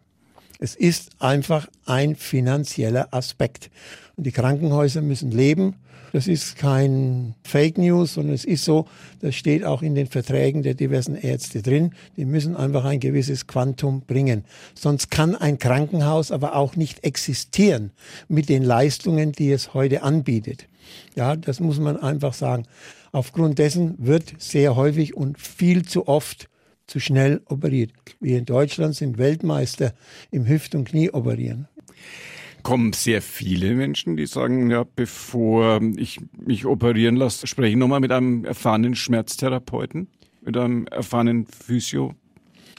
Es 0.59 0.75
ist 0.75 1.09
einfach 1.19 1.67
ein 1.85 2.15
finanzieller 2.15 3.07
Aspekt. 3.11 3.71
Und 4.15 4.25
die 4.25 4.31
Krankenhäuser 4.31 5.01
müssen 5.01 5.31
leben. 5.31 5.75
Das 6.13 6.27
ist 6.27 6.57
kein 6.57 7.35
Fake 7.43 7.77
News, 7.77 8.13
sondern 8.13 8.35
es 8.35 8.45
ist 8.45 8.65
so, 8.65 8.85
das 9.21 9.33
steht 9.33 9.63
auch 9.63 9.81
in 9.81 9.95
den 9.95 10.07
Verträgen 10.07 10.61
der 10.61 10.73
diversen 10.73 11.15
Ärzte 11.15 11.61
drin. 11.61 11.95
Die 12.17 12.25
müssen 12.25 12.55
einfach 12.55 12.85
ein 12.85 12.99
gewisses 12.99 13.47
Quantum 13.47 14.01
bringen. 14.01 14.43
Sonst 14.75 15.09
kann 15.09 15.35
ein 15.35 15.57
Krankenhaus 15.57 16.31
aber 16.31 16.55
auch 16.55 16.75
nicht 16.75 17.03
existieren 17.03 17.91
mit 18.27 18.49
den 18.49 18.63
Leistungen, 18.63 19.31
die 19.31 19.51
es 19.51 19.73
heute 19.73 20.03
anbietet. 20.03 20.67
Ja, 21.15 21.35
das 21.35 21.59
muss 21.59 21.79
man 21.79 21.97
einfach 21.97 22.33
sagen. 22.33 22.65
Aufgrund 23.11 23.59
dessen 23.59 23.95
wird 23.97 24.35
sehr 24.37 24.75
häufig 24.75 25.15
und 25.15 25.39
viel 25.39 25.83
zu 25.83 26.07
oft 26.07 26.49
zu 26.87 26.99
schnell 26.99 27.41
operiert. 27.45 27.91
Wir 28.19 28.37
in 28.37 28.45
Deutschland 28.45 28.95
sind 28.95 29.17
Weltmeister 29.17 29.93
im 30.29 30.47
Hüft- 30.47 30.75
und 30.75 30.85
Knie 30.85 31.09
operieren 31.11 31.67
kommen 32.63 32.93
sehr 32.93 33.21
viele 33.21 33.73
Menschen, 33.73 34.17
die 34.17 34.25
sagen, 34.25 34.69
ja, 34.69 34.85
bevor 34.95 35.81
ich 35.97 36.19
mich 36.45 36.65
operieren 36.65 37.15
lasse, 37.15 37.47
spreche 37.47 37.71
ich 37.71 37.75
nochmal 37.75 37.99
mit 37.99 38.11
einem 38.11 38.45
erfahrenen 38.45 38.95
Schmerztherapeuten, 38.95 40.07
mit 40.41 40.57
einem 40.57 40.87
erfahrenen 40.87 41.45
Physio. 41.45 42.13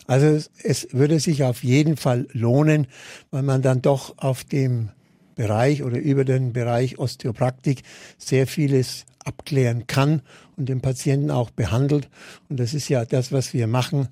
Also 0.07 0.27
es, 0.27 0.51
es 0.63 0.89
würde 0.93 1.21
sich 1.21 1.45
auf 1.45 1.63
jeden 1.63 1.97
Fall 1.97 2.27
lohnen, 2.33 2.87
weil 3.31 3.43
man 3.43 3.63
dann 3.63 3.83
doch 3.83 4.19
auf 4.19 4.45
dem 4.45 4.91
Bereich 5.35 5.83
oder 5.83 5.99
über 5.99 6.25
den 6.25 6.53
Bereich 6.53 6.99
Osteopraktik 6.99 7.83
sehr 8.19 8.47
vieles 8.47 9.07
abklären 9.25 9.87
kann 9.87 10.23
und 10.57 10.69
den 10.69 10.81
Patienten 10.81 11.31
auch 11.31 11.51
behandelt. 11.51 12.09
Und 12.49 12.61
das 12.61 12.75
ist 12.75 12.89
ja 12.89 13.05
das, 13.05 13.33
was 13.33 13.55
wir 13.55 13.67
machen. 13.67 14.09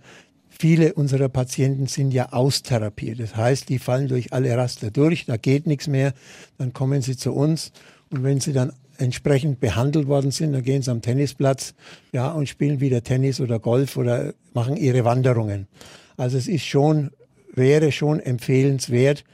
Viele 0.49 0.93
unserer 0.95 1.29
Patienten 1.29 1.87
sind 1.87 2.13
ja 2.13 2.33
austherapiert. 2.33 3.21
Das 3.21 3.35
heißt, 3.37 3.69
die 3.69 3.79
fallen 3.79 4.09
durch 4.09 4.33
alle 4.33 4.57
Raster 4.57 4.91
durch, 4.91 5.25
da 5.27 5.37
geht 5.37 5.67
nichts 5.67 5.87
mehr. 5.87 6.13
Dann 6.59 6.73
kommen 6.73 7.03
sie 7.03 7.17
zu 7.17 7.33
uns 7.33 7.73
und 8.11 8.25
wenn 8.25 8.41
sie 8.41 8.53
dann 8.53 8.73
entsprechend 8.99 9.61
behandelt 9.61 10.07
worden 10.07 10.31
sind, 10.31 10.53
dann 10.53 10.63
gehen 10.63 10.83
sie 10.83 10.91
am 10.91 11.01
Tennisplatz 11.01 11.75
ja, 12.13 12.31
und 12.31 12.49
spielen 12.49 12.81
wieder 12.81 13.03
Tennis 13.03 13.41
oder 13.41 13.59
Golf 13.59 13.97
oder 13.97 14.35
machen 14.53 14.77
ihre 14.77 15.05
Wanderungen. 15.05 15.67
Also 16.17 16.37
es 16.37 16.49
ist 16.49 16.67
schon, 16.67 17.11
wäre 17.55 17.93
schon 17.93 18.21
empfehlenswert, 18.21 19.25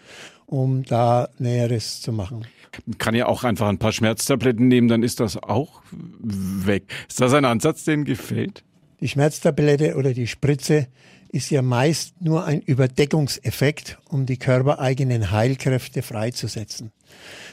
um 0.47 0.85
da 0.85 1.28
Näheres 1.38 2.00
zu 2.00 2.12
machen. 2.12 2.47
Man 2.87 2.99
kann 2.99 3.14
ja 3.14 3.26
auch 3.26 3.44
einfach 3.44 3.68
ein 3.68 3.78
paar 3.78 3.92
Schmerztabletten 3.92 4.68
nehmen, 4.68 4.88
dann 4.88 5.02
ist 5.02 5.20
das 5.20 5.37
auch 5.37 5.82
weg. 5.90 6.85
Ist 7.08 7.20
das 7.20 7.32
ein 7.32 7.44
Ansatz, 7.44 7.85
den 7.85 8.04
gefällt? 8.04 8.64
Die 9.00 9.08
Schmerztablette 9.08 9.96
oder 9.96 10.14
die 10.14 10.26
Spritze 10.26 10.88
ist 11.30 11.50
ja 11.50 11.62
meist 11.62 12.20
nur 12.23 12.44
ein 12.44 12.61
Überdeckungseffekt, 12.61 13.99
um 14.08 14.26
die 14.26 14.38
körpereigenen 14.38 15.30
Heilkräfte 15.30 16.02
freizusetzen. 16.02 16.92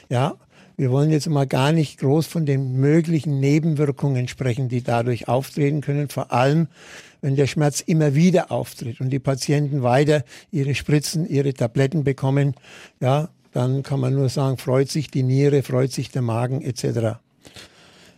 Ja, 0.08 0.36
wir 0.76 0.90
wollen 0.90 1.10
jetzt 1.10 1.28
mal 1.28 1.46
gar 1.46 1.70
nicht 1.70 2.00
groß 2.00 2.26
von 2.26 2.46
den 2.46 2.80
möglichen 2.80 3.38
Nebenwirkungen 3.38 4.26
sprechen, 4.26 4.68
die 4.68 4.82
dadurch 4.82 5.28
auftreten 5.28 5.80
können, 5.82 6.08
vor 6.08 6.32
allem 6.32 6.68
wenn 7.20 7.36
der 7.36 7.46
Schmerz 7.46 7.80
immer 7.80 8.14
wieder 8.14 8.50
auftritt 8.50 9.00
und 9.00 9.10
die 9.10 9.18
Patienten 9.18 9.82
weiter 9.82 10.24
ihre 10.50 10.74
Spritzen, 10.74 11.28
ihre 11.28 11.54
Tabletten 11.54 12.04
bekommen, 12.04 12.54
ja, 13.00 13.28
dann 13.54 13.84
kann 13.84 14.00
man 14.00 14.14
nur 14.14 14.28
sagen, 14.28 14.58
freut 14.58 14.90
sich 14.90 15.12
die 15.12 15.22
Niere, 15.22 15.62
freut 15.62 15.92
sich 15.92 16.10
der 16.10 16.22
Magen 16.22 16.60
etc. 16.60 17.20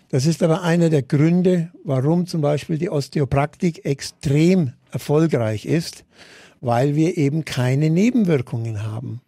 Das 0.08 0.24
ist 0.24 0.42
aber 0.42 0.62
einer 0.62 0.88
der 0.88 1.02
Gründe, 1.02 1.70
warum 1.84 2.26
zum 2.26 2.40
Beispiel 2.40 2.78
die 2.78 2.88
Osteopraktik 2.88 3.84
extrem 3.84 4.72
erfolgreich 4.90 5.66
ist, 5.66 6.04
weil 6.62 6.96
wir 6.96 7.18
eben 7.18 7.44
keine 7.44 7.90
Nebenwirkungen 7.90 8.82
haben. 8.82 9.20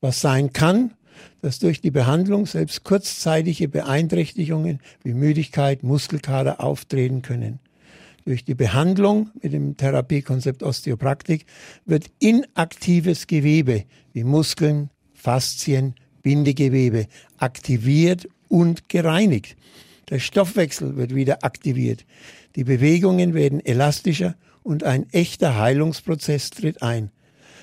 Was 0.00 0.22
sein 0.22 0.54
kann, 0.54 0.94
dass 1.42 1.58
durch 1.58 1.82
die 1.82 1.90
Behandlung 1.90 2.46
selbst 2.46 2.84
kurzzeitige 2.84 3.68
Beeinträchtigungen 3.68 4.80
wie 5.04 5.12
Müdigkeit, 5.12 5.82
Muskelkater 5.82 6.64
auftreten 6.64 7.20
können. 7.20 7.60
Durch 8.24 8.46
die 8.46 8.54
Behandlung 8.54 9.28
mit 9.42 9.52
dem 9.52 9.76
Therapiekonzept 9.76 10.62
Osteopraktik 10.62 11.44
wird 11.84 12.06
inaktives 12.18 13.26
Gewebe 13.26 13.84
wie 14.14 14.24
Muskeln, 14.24 14.88
Faszien, 15.18 15.94
Bindegewebe 16.22 17.06
aktiviert 17.38 18.28
und 18.48 18.88
gereinigt. 18.88 19.56
Der 20.10 20.20
Stoffwechsel 20.20 20.96
wird 20.96 21.14
wieder 21.14 21.44
aktiviert. 21.44 22.06
Die 22.56 22.64
Bewegungen 22.64 23.34
werden 23.34 23.60
elastischer 23.64 24.36
und 24.62 24.84
ein 24.84 25.10
echter 25.10 25.58
Heilungsprozess 25.58 26.50
tritt 26.50 26.82
ein. 26.82 27.10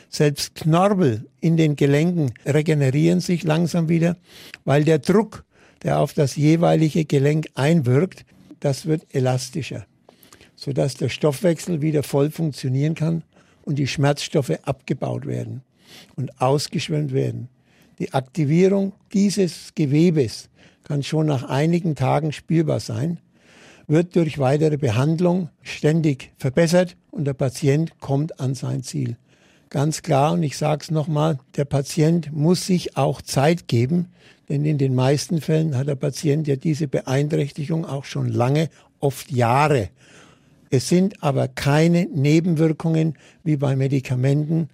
Selbst 0.09 0.55
Knorbel 0.55 1.27
in 1.39 1.57
den 1.57 1.75
Gelenken 1.75 2.33
regenerieren 2.45 3.19
sich 3.19 3.43
langsam 3.43 3.89
wieder, 3.89 4.17
weil 4.63 4.83
der 4.83 4.99
Druck, 4.99 5.45
der 5.81 5.99
auf 5.99 6.13
das 6.13 6.35
jeweilige 6.35 7.05
Gelenk 7.05 7.47
einwirkt, 7.55 8.25
das 8.59 8.85
wird 8.85 9.03
elastischer, 9.13 9.85
sodass 10.55 10.95
der 10.95 11.09
Stoffwechsel 11.09 11.81
wieder 11.81 12.03
voll 12.03 12.31
funktionieren 12.31 12.95
kann 12.95 13.23
und 13.63 13.79
die 13.79 13.87
Schmerzstoffe 13.87 14.59
abgebaut 14.63 15.25
werden 15.25 15.63
und 16.15 16.41
ausgeschwemmt 16.41 17.13
werden. 17.13 17.49
Die 17.99 18.13
Aktivierung 18.13 18.93
dieses 19.13 19.73
Gewebes 19.75 20.49
kann 20.83 21.03
schon 21.03 21.25
nach 21.25 21.43
einigen 21.43 21.95
Tagen 21.95 22.31
spürbar 22.31 22.79
sein 22.79 23.19
wird 23.87 24.15
durch 24.15 24.39
weitere 24.39 24.77
Behandlung 24.77 25.49
ständig 25.61 26.31
verbessert 26.37 26.95
und 27.11 27.25
der 27.25 27.33
Patient 27.33 27.99
kommt 27.99 28.39
an 28.39 28.55
sein 28.55 28.83
Ziel. 28.83 29.17
Ganz 29.69 30.01
klar, 30.01 30.33
und 30.33 30.43
ich 30.43 30.57
sage 30.57 30.83
es 30.83 30.91
nochmal, 30.91 31.39
der 31.55 31.65
Patient 31.65 32.31
muss 32.31 32.65
sich 32.65 32.97
auch 32.97 33.21
Zeit 33.21 33.67
geben, 33.67 34.07
denn 34.47 34.63
in 34.63 34.77
den 34.77 34.95
meisten 34.95 35.41
Fällen 35.41 35.75
hat 35.75 35.87
der 35.87 35.95
Patient 35.95 36.47
ja 36.47 36.55
diese 36.55 36.87
Beeinträchtigung 36.87 37.85
auch 37.85 38.05
schon 38.05 38.29
lange, 38.29 38.69
oft 38.99 39.31
Jahre. 39.31 39.89
Es 40.69 40.87
sind 40.87 41.23
aber 41.23 41.47
keine 41.47 42.05
Nebenwirkungen 42.05 43.15
wie 43.43 43.57
bei 43.57 43.75
Medikamenten 43.75 44.69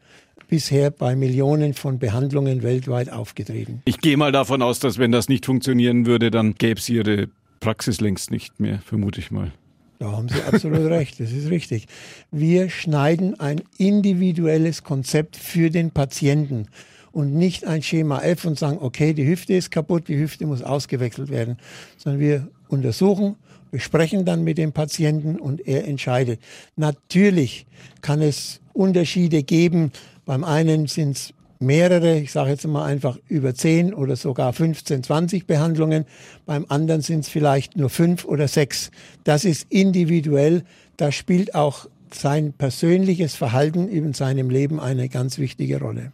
bisher 0.52 0.92
bei 0.92 1.16
Millionen 1.16 1.74
von 1.74 1.98
Behandlungen 1.98 2.62
weltweit 2.62 3.10
aufgetreten. 3.10 3.82
Ich 3.86 4.00
gehe 4.00 4.18
mal 4.18 4.34
davon 4.34 4.62
aus, 4.62 4.80
dass 4.80 4.98
wenn 4.98 5.14
das 5.14 5.30
nicht 5.30 5.46
funktionieren 5.46 6.06
würde, 6.06 6.30
dann 6.30 6.56
gäbe 6.56 6.78
es 6.78 6.90
Ihre 6.90 7.30
Praxis 7.62 8.02
längst 8.02 8.32
nicht 8.32 8.60
mehr, 8.60 8.80
vermute 8.86 9.22
ich 9.22 9.32
mal. 9.32 9.54
Da 10.00 10.12
haben 10.12 10.28
Sie 10.28 10.42
absolut 10.44 10.86
recht, 10.92 11.22
das 11.22 11.32
ist 11.32 11.50
richtig. 11.50 11.88
Wir 12.32 12.70
schneiden 12.70 13.40
ein 13.40 13.62
individuelles 13.78 14.84
Konzept 14.84 15.38
für 15.38 15.70
den 15.70 15.92
Patienten 15.92 16.68
und 17.14 17.34
nicht 17.34 17.66
ein 17.66 17.82
Schema 17.82 18.20
F 18.20 18.44
und 18.44 18.60
sagen, 18.60 18.78
okay, 18.82 19.14
die 19.14 19.26
Hüfte 19.26 19.54
ist 19.54 19.72
kaputt, 19.72 20.10
die 20.10 20.20
Hüfte 20.20 20.46
muss 20.46 20.64
ausgewechselt 20.64 21.30
werden, 21.30 21.58
sondern 21.96 22.20
wir 22.20 22.48
untersuchen, 22.68 23.38
besprechen 23.72 24.26
dann 24.26 24.44
mit 24.44 24.58
dem 24.58 24.74
Patienten 24.74 25.40
und 25.40 25.66
er 25.66 25.88
entscheidet. 25.88 26.42
Natürlich 26.76 27.66
kann 28.02 28.22
es 28.22 28.60
Unterschiede 28.74 29.44
geben. 29.44 29.92
Beim 30.26 30.44
einen 30.44 30.88
sind 30.88 31.18
es 31.18 31.34
mehrere, 31.60 32.20
ich 32.20 32.32
sage 32.32 32.50
jetzt 32.50 32.68
mal 32.68 32.86
einfach 32.86 33.18
über 33.28 33.54
10 33.54 33.94
oder 33.94 34.16
sogar 34.16 34.52
15, 34.52 35.04
20 35.04 35.48
Behandlungen. 35.48 36.06
Beim 36.46 36.66
anderen 36.70 37.02
sind 37.02 37.22
es 37.22 37.30
vielleicht 37.30 37.78
nur 37.78 37.90
fünf 37.90 38.26
oder 38.26 38.48
sechs. 38.48 38.92
Das 39.24 39.46
ist 39.46 39.68
individuell. 39.70 40.64
Da 40.98 41.12
spielt 41.12 41.56
auch 41.56 41.88
sein 42.14 42.54
persönliches 42.54 43.36
Verhalten 43.36 43.88
in 43.88 44.14
seinem 44.14 44.50
Leben 44.50 44.80
eine 44.80 45.08
ganz 45.08 45.38
wichtige 45.38 45.80
Rolle. 45.80 46.12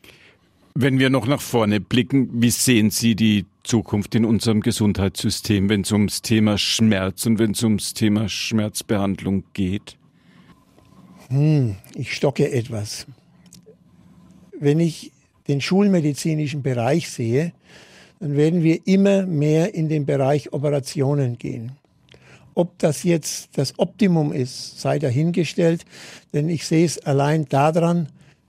Wenn 0.75 0.99
wir 0.99 1.09
noch 1.09 1.25
nach 1.25 1.41
vorne 1.41 1.79
blicken, 1.79 2.29
wie 2.33 2.51
sehen 2.51 2.91
Sie 2.91 3.15
die 3.15 3.45
Zukunft 3.63 4.13
in 4.13 4.25
unserem 4.25 4.61
Gesundheitssystem, 4.61 5.69
wenn 5.69 5.81
es 5.81 5.91
ums 5.91 6.21
Thema 6.21 6.59
Schmerz 6.59 7.25
und 7.25 7.39
wenn 7.39 7.51
es 7.51 7.63
ums 7.63 7.95
Thema 7.95 8.29
Schmerzbehandlung 8.29 9.43
geht? 9.53 9.97
Hm, 11.29 11.77
ich 11.95 12.13
stocke 12.13 12.51
etwas. 12.51 13.07
Wenn 14.59 14.79
ich 14.79 15.11
den 15.47 15.61
schulmedizinischen 15.61 16.61
Bereich 16.61 17.09
sehe, 17.09 17.53
dann 18.19 18.35
werden 18.35 18.63
wir 18.63 18.85
immer 18.87 19.25
mehr 19.25 19.75
in 19.75 19.89
den 19.89 20.05
Bereich 20.05 20.53
Operationen 20.53 21.37
gehen. 21.37 21.73
Ob 22.55 22.79
das 22.79 23.03
jetzt 23.03 23.57
das 23.57 23.77
Optimum 23.77 24.33
ist, 24.33 24.81
sei 24.81 24.97
dahingestellt, 24.97 25.85
denn 26.33 26.49
ich 26.49 26.65
sehe 26.65 26.85
es 26.85 26.97
allein 26.97 27.45
daran, 27.47 28.07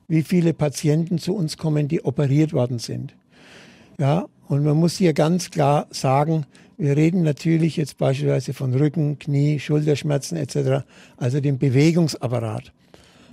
wie 0.09 0.23
viele 0.23 0.55
Patienten 0.55 1.19
zu 1.19 1.37
uns 1.37 1.59
kommen, 1.59 1.89
die 1.89 2.03
operiert 2.03 2.55
worden 2.55 2.79
sind. 2.79 3.15
Ja, 3.99 4.27
und 4.49 4.65
man 4.65 4.79
muss 4.79 4.97
hier 4.97 5.13
ganz 5.13 5.51
klar 5.51 5.87
sagen, 5.91 6.47
wir 6.79 6.97
reden 6.97 7.23
natürlich 7.23 7.77
jetzt 7.77 7.99
beispielsweise 7.99 8.55
von 8.55 8.73
Rücken, 8.73 9.19
Knie, 9.19 9.59
Schulterschmerzen 9.59 10.39
etc., 10.39 10.87
also 11.19 11.41
dem 11.41 11.59
Bewegungsapparat. 11.59 12.73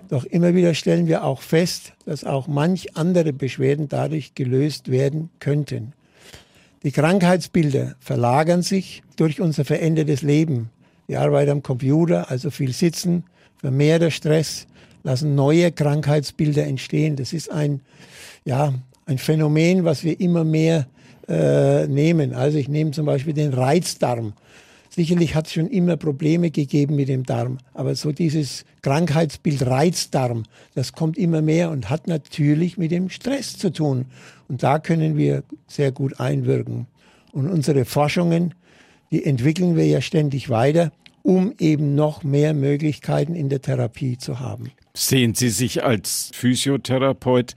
Doch 0.09 0.23
immer 0.23 0.53
wieder 0.53 0.73
stellen 0.73 1.07
wir 1.07 1.23
auch 1.23 1.41
fest, 1.41 1.93
dass 2.05 2.23
auch 2.23 2.47
manch 2.47 2.95
andere 2.95 3.33
Beschwerden 3.33 3.89
dadurch 3.89 4.35
gelöst 4.35 4.91
werden 4.91 5.29
könnten. 5.39 5.93
Die 6.83 6.91
Krankheitsbilder 6.91 7.95
verlagern 7.99 8.61
sich 8.61 9.01
durch 9.15 9.41
unser 9.41 9.65
verändertes 9.65 10.21
Leben. 10.21 10.69
Die 11.07 11.17
Arbeit 11.17 11.49
am 11.49 11.63
Computer, 11.63 12.29
also 12.29 12.51
viel 12.51 12.73
Sitzen, 12.73 13.23
vermehrter 13.57 14.11
Stress, 14.11 14.67
lassen 15.03 15.35
neue 15.35 15.71
Krankheitsbilder 15.71 16.65
entstehen. 16.65 17.15
Das 17.15 17.33
ist 17.33 17.51
ein, 17.51 17.81
ja, 18.43 18.73
ein 19.05 19.17
Phänomen, 19.17 19.85
was 19.85 20.03
wir 20.03 20.19
immer 20.19 20.43
mehr 20.43 20.87
äh, 21.27 21.87
nehmen. 21.87 22.33
Also 22.33 22.57
ich 22.57 22.67
nehme 22.67 22.91
zum 22.91 23.05
Beispiel 23.05 23.33
den 23.33 23.53
Reizdarm. 23.53 24.33
Sicherlich 24.95 25.35
hat 25.35 25.47
es 25.47 25.51
schon 25.51 25.67
immer 25.67 25.97
Probleme 25.97 26.51
gegeben 26.51 26.95
mit 26.95 27.09
dem 27.09 27.25
Darm, 27.25 27.57
aber 27.73 27.95
so 27.95 28.13
dieses 28.13 28.63
Krankheitsbild 28.81 29.65
Reizdarm, 29.65 30.43
das 30.73 30.93
kommt 30.93 31.17
immer 31.17 31.41
mehr 31.41 31.69
und 31.71 31.89
hat 31.89 32.07
natürlich 32.07 32.77
mit 32.77 32.91
dem 32.91 33.09
Stress 33.09 33.57
zu 33.57 33.73
tun. 33.73 34.05
Und 34.47 34.63
da 34.63 34.79
können 34.79 35.17
wir 35.17 35.43
sehr 35.67 35.91
gut 35.91 36.21
einwirken. 36.21 36.87
Und 37.33 37.49
unsere 37.49 37.83
Forschungen, 37.83 38.53
die 39.11 39.25
entwickeln 39.25 39.75
wir 39.75 39.85
ja 39.85 39.99
ständig 39.99 40.49
weiter, 40.49 40.93
um 41.23 41.53
eben 41.59 41.95
noch 41.95 42.23
mehr 42.23 42.53
Möglichkeiten 42.53 43.35
in 43.35 43.49
der 43.49 43.61
Therapie 43.61 44.17
zu 44.17 44.39
haben. 44.39 44.71
Sehen 44.93 45.35
Sie 45.35 45.49
sich 45.49 45.83
als 45.83 46.31
Physiotherapeut, 46.33 47.55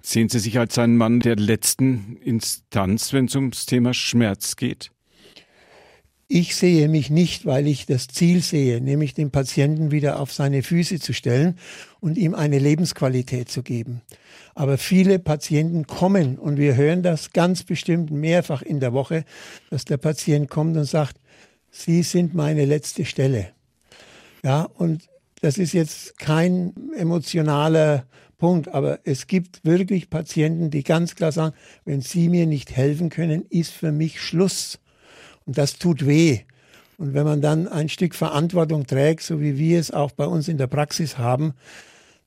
sehen 0.00 0.30
Sie 0.30 0.38
sich 0.38 0.58
als 0.58 0.78
ein 0.78 0.96
Mann 0.96 1.20
der 1.20 1.36
letzten 1.36 2.16
Instanz, 2.24 3.12
wenn 3.12 3.26
es 3.26 3.36
ums 3.36 3.66
Thema 3.66 3.92
Schmerz 3.92 4.56
geht? 4.56 4.91
Ich 6.34 6.56
sehe 6.56 6.88
mich 6.88 7.10
nicht, 7.10 7.44
weil 7.44 7.66
ich 7.66 7.84
das 7.84 8.08
Ziel 8.08 8.40
sehe, 8.40 8.80
nämlich 8.80 9.12
den 9.12 9.30
Patienten 9.30 9.90
wieder 9.90 10.18
auf 10.18 10.32
seine 10.32 10.62
Füße 10.62 10.98
zu 10.98 11.12
stellen 11.12 11.58
und 12.00 12.16
ihm 12.16 12.34
eine 12.34 12.58
Lebensqualität 12.58 13.50
zu 13.50 13.62
geben. 13.62 14.00
Aber 14.54 14.78
viele 14.78 15.18
Patienten 15.18 15.86
kommen 15.86 16.38
und 16.38 16.56
wir 16.56 16.74
hören 16.74 17.02
das 17.02 17.32
ganz 17.32 17.64
bestimmt 17.64 18.10
mehrfach 18.10 18.62
in 18.62 18.80
der 18.80 18.94
Woche, 18.94 19.26
dass 19.68 19.84
der 19.84 19.98
Patient 19.98 20.48
kommt 20.48 20.74
und 20.78 20.86
sagt, 20.86 21.18
Sie 21.70 22.02
sind 22.02 22.32
meine 22.32 22.64
letzte 22.64 23.04
Stelle. 23.04 23.48
Ja, 24.42 24.62
und 24.62 25.10
das 25.42 25.58
ist 25.58 25.74
jetzt 25.74 26.18
kein 26.18 26.72
emotionaler 26.96 28.06
Punkt, 28.38 28.68
aber 28.68 29.00
es 29.04 29.26
gibt 29.26 29.66
wirklich 29.66 30.08
Patienten, 30.08 30.70
die 30.70 30.82
ganz 30.82 31.14
klar 31.14 31.30
sagen, 31.30 31.54
wenn 31.84 32.00
Sie 32.00 32.30
mir 32.30 32.46
nicht 32.46 32.74
helfen 32.74 33.10
können, 33.10 33.44
ist 33.50 33.72
für 33.72 33.92
mich 33.92 34.18
Schluss. 34.18 34.78
Und 35.46 35.58
das 35.58 35.78
tut 35.78 36.06
weh. 36.06 36.40
Und 36.98 37.14
wenn 37.14 37.24
man 37.24 37.40
dann 37.40 37.68
ein 37.68 37.88
Stück 37.88 38.14
Verantwortung 38.14 38.86
trägt, 38.86 39.22
so 39.22 39.40
wie 39.40 39.58
wir 39.58 39.80
es 39.80 39.90
auch 39.90 40.12
bei 40.12 40.26
uns 40.26 40.48
in 40.48 40.58
der 40.58 40.66
Praxis 40.68 41.18
haben, 41.18 41.54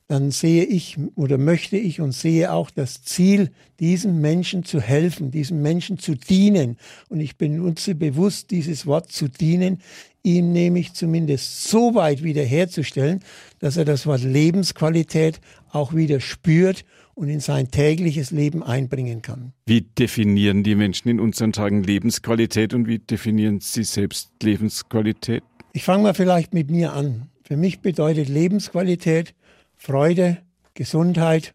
dann 0.07 0.29
sehe 0.29 0.63
ich 0.63 0.97
oder 1.15 1.37
möchte 1.37 1.77
ich 1.77 1.99
und 1.99 2.11
sehe 2.11 2.51
auch 2.51 2.69
das 2.69 3.03
Ziel, 3.03 3.49
diesem 3.79 4.21
Menschen 4.21 4.63
zu 4.63 4.79
helfen, 4.79 5.31
diesem 5.31 5.61
Menschen 5.61 5.97
zu 5.97 6.15
dienen. 6.15 6.77
Und 7.09 7.21
ich 7.21 7.37
benutze 7.37 7.95
bewusst 7.95 8.51
dieses 8.51 8.85
Wort 8.85 9.11
zu 9.11 9.27
dienen, 9.27 9.79
ihm 10.21 10.51
nämlich 10.51 10.93
zumindest 10.93 11.69
so 11.69 11.95
weit 11.95 12.21
wiederherzustellen, 12.23 13.21
dass 13.59 13.77
er 13.77 13.85
das 13.85 14.05
Wort 14.05 14.23
Lebensqualität 14.23 15.39
auch 15.71 15.93
wieder 15.93 16.19
spürt 16.19 16.85
und 17.15 17.29
in 17.29 17.39
sein 17.39 17.71
tägliches 17.71 18.31
Leben 18.31 18.61
einbringen 18.61 19.21
kann. 19.21 19.53
Wie 19.65 19.81
definieren 19.81 20.63
die 20.63 20.75
Menschen 20.75 21.09
in 21.09 21.19
unseren 21.19 21.53
Tagen 21.53 21.81
Lebensqualität 21.81 22.73
und 22.73 22.87
wie 22.87 22.99
definieren 22.99 23.61
sie 23.61 23.83
selbst 23.83 24.31
Lebensqualität? 24.43 25.43
Ich 25.73 25.83
fange 25.83 26.03
mal 26.03 26.13
vielleicht 26.13 26.53
mit 26.53 26.69
mir 26.69 26.93
an. 26.93 27.29
Für 27.43 27.57
mich 27.57 27.79
bedeutet 27.79 28.27
Lebensqualität 28.27 29.33
Freude, 29.75 30.37
Gesundheit 30.73 31.53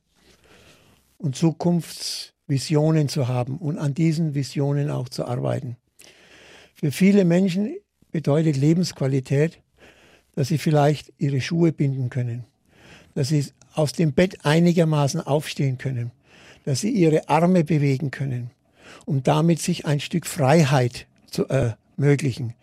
und 1.19 1.37
Zukunftsvisionen 1.37 3.09
zu 3.09 3.29
haben 3.29 3.59
und 3.59 3.79
an 3.79 3.95
diesen 3.95 4.35
Visionen 4.35 4.91
auch 4.91 5.09
zu 5.09 5.27
arbeiten. 5.27 5.77
Für 6.75 6.91
viele 6.91 7.25
Menschen 7.25 7.77
bedeutet 8.13 8.57
Lebensqualität, 8.57 9.61
dass 10.35 10.49
sie 10.49 10.59
vielleicht 10.59 11.13
ihre 11.19 11.41
Schuhe 11.41 11.73
binden 11.73 12.09
können, 12.09 12.45
dass 13.15 13.29
sie 13.29 13.45
aus 13.75 13.93
dem 13.93 14.13
Bett 14.13 14.45
einigermaßen 14.45 15.21
aufstehen 15.21 15.79
können, 15.79 16.11
dass 16.65 16.81
sie 16.81 16.91
ihre 16.91 17.29
Arme 17.29 17.65
bewegen 17.65 18.11
können, 18.11 18.51
um 19.07 19.23
damit 19.23 19.61
sich 19.61 19.87
ein 19.87 20.01
Stück 20.01 20.27
Freiheit 20.27 21.07
zu 21.31 21.47
ermöglichen. 21.49 22.55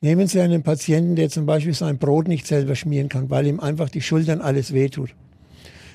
Nehmen 0.00 0.28
Sie 0.28 0.40
einen 0.40 0.62
Patienten, 0.62 1.16
der 1.16 1.28
zum 1.28 1.44
Beispiel 1.44 1.74
sein 1.74 1.98
Brot 1.98 2.28
nicht 2.28 2.46
selber 2.46 2.76
schmieren 2.76 3.08
kann, 3.08 3.30
weil 3.30 3.48
ihm 3.48 3.58
einfach 3.58 3.88
die 3.88 4.00
Schultern 4.00 4.40
alles 4.40 4.72
wehtut. 4.72 5.10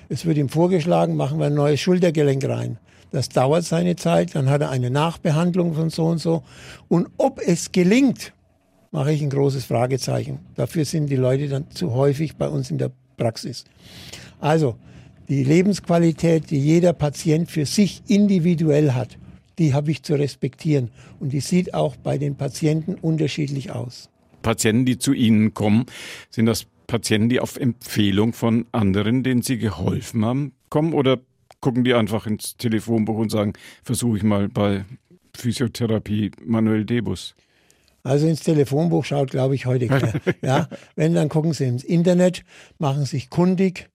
Es 0.09 0.25
wird 0.25 0.37
ihm 0.37 0.49
vorgeschlagen, 0.49 1.15
machen 1.15 1.39
wir 1.39 1.45
ein 1.45 1.53
neues 1.53 1.79
Schultergelenk 1.79 2.43
rein. 2.43 2.77
Das 3.11 3.29
dauert 3.29 3.63
seine 3.63 3.95
Zeit, 3.95 4.35
dann 4.35 4.49
hat 4.49 4.61
er 4.61 4.71
eine 4.71 4.89
Nachbehandlung 4.89 5.75
von 5.75 5.89
so 5.89 6.05
und 6.05 6.17
so. 6.17 6.43
Und 6.89 7.07
ob 7.17 7.39
es 7.39 7.71
gelingt, 7.71 8.33
mache 8.91 9.13
ich 9.13 9.21
ein 9.21 9.29
großes 9.29 9.65
Fragezeichen. 9.65 10.39
Dafür 10.55 10.83
sind 10.83 11.07
die 11.07 11.15
Leute 11.15 11.47
dann 11.47 11.71
zu 11.71 11.93
häufig 11.93 12.35
bei 12.35 12.49
uns 12.49 12.71
in 12.71 12.79
der 12.79 12.91
Praxis. 13.17 13.65
Also 14.43 14.75
die 15.29 15.45
Lebensqualität, 15.45 16.51
die 16.51 16.59
jeder 16.59 16.91
Patient 16.91 17.49
für 17.49 17.65
sich 17.65 18.03
individuell 18.07 18.91
hat, 18.91 19.17
die 19.57 19.73
habe 19.73 19.89
ich 19.89 20.03
zu 20.03 20.15
respektieren. 20.15 20.91
Und 21.21 21.31
die 21.31 21.39
sieht 21.39 21.73
auch 21.73 21.95
bei 21.95 22.17
den 22.17 22.35
Patienten 22.35 22.95
unterschiedlich 22.95 23.71
aus. 23.71 24.09
Patienten, 24.41 24.85
die 24.85 24.97
zu 24.97 25.13
Ihnen 25.13 25.53
kommen, 25.53 25.85
sind 26.29 26.45
das 26.45 26.65
Patienten, 26.87 27.29
die 27.29 27.39
auf 27.39 27.55
Empfehlung 27.55 28.33
von 28.33 28.65
anderen, 28.73 29.23
denen 29.23 29.43
Sie 29.43 29.57
geholfen 29.57 30.25
haben, 30.25 30.51
kommen? 30.69 30.91
Oder 30.91 31.19
gucken 31.61 31.85
die 31.85 31.93
einfach 31.93 32.27
ins 32.27 32.57
Telefonbuch 32.57 33.17
und 33.17 33.31
sagen, 33.31 33.53
versuche 33.81 34.17
ich 34.17 34.23
mal 34.23 34.49
bei 34.49 34.83
Physiotherapie 35.33 36.31
Manuel 36.43 36.83
Debus? 36.83 37.33
Also 38.03 38.27
ins 38.27 38.41
Telefonbuch 38.41 39.05
schaut, 39.05 39.31
glaube 39.31 39.55
ich, 39.55 39.65
heute 39.65 39.87
keiner. 39.87 40.11
ja, 40.41 40.67
wenn, 40.97 41.13
dann 41.13 41.29
gucken 41.29 41.53
Sie 41.53 41.63
ins 41.63 41.85
Internet, 41.85 42.43
machen 42.77 43.05
sich 43.05 43.29
kundig, 43.29 43.89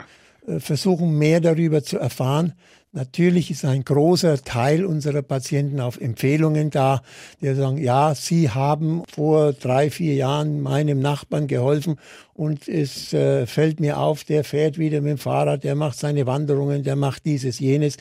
versuchen 0.59 1.19
mehr 1.19 1.41
darüber 1.41 1.83
zu 1.83 1.99
erfahren. 1.99 2.55
Natürlich 2.93 3.51
ist 3.51 3.67
ein 3.67 3.85
großer 3.85 4.43
Teil 4.43 4.87
unserer 4.87 5.21
Patienten 5.21 5.79
auf 5.79 6.01
Empfehlungen 6.01 6.71
da, 6.71 7.03
die 7.43 7.55
sagen, 7.55 7.77
ja, 7.77 8.15
Sie 8.15 8.49
haben 8.49 9.03
vor 9.13 9.53
drei, 9.53 9.91
vier 9.91 10.15
Jahren 10.15 10.63
meinem 10.63 10.99
Nachbarn 10.99 11.49
geholfen 11.49 11.97
und 12.33 12.67
es 12.67 13.13
äh, 13.13 13.47
fällt 13.47 13.79
mir 13.79 13.99
auf, 13.99 14.25
der 14.25 14.43
fährt 14.43 14.79
wieder 14.79 15.03
mit 15.03 15.11
dem 15.11 15.19
Fahrrad, 15.19 15.65
der 15.65 15.75
macht 15.75 15.99
seine 15.99 16.27
Wanderungen, 16.27 16.83
der 16.83 16.97
macht 16.97 17.27
dieses, 17.27 17.59
jenes. 17.59 17.99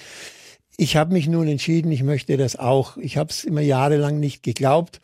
Ich 0.77 0.95
habe 0.95 1.11
mich 1.11 1.27
nun 1.27 1.49
entschieden, 1.49 1.91
ich 1.91 2.03
möchte 2.03 2.37
das 2.37 2.55
auch. 2.55 2.95
Ich 2.95 3.17
habe 3.17 3.29
es 3.29 3.43
immer 3.43 3.61
jahrelang 3.61 4.21
nicht 4.21 4.41
geglaubt, 4.41 5.01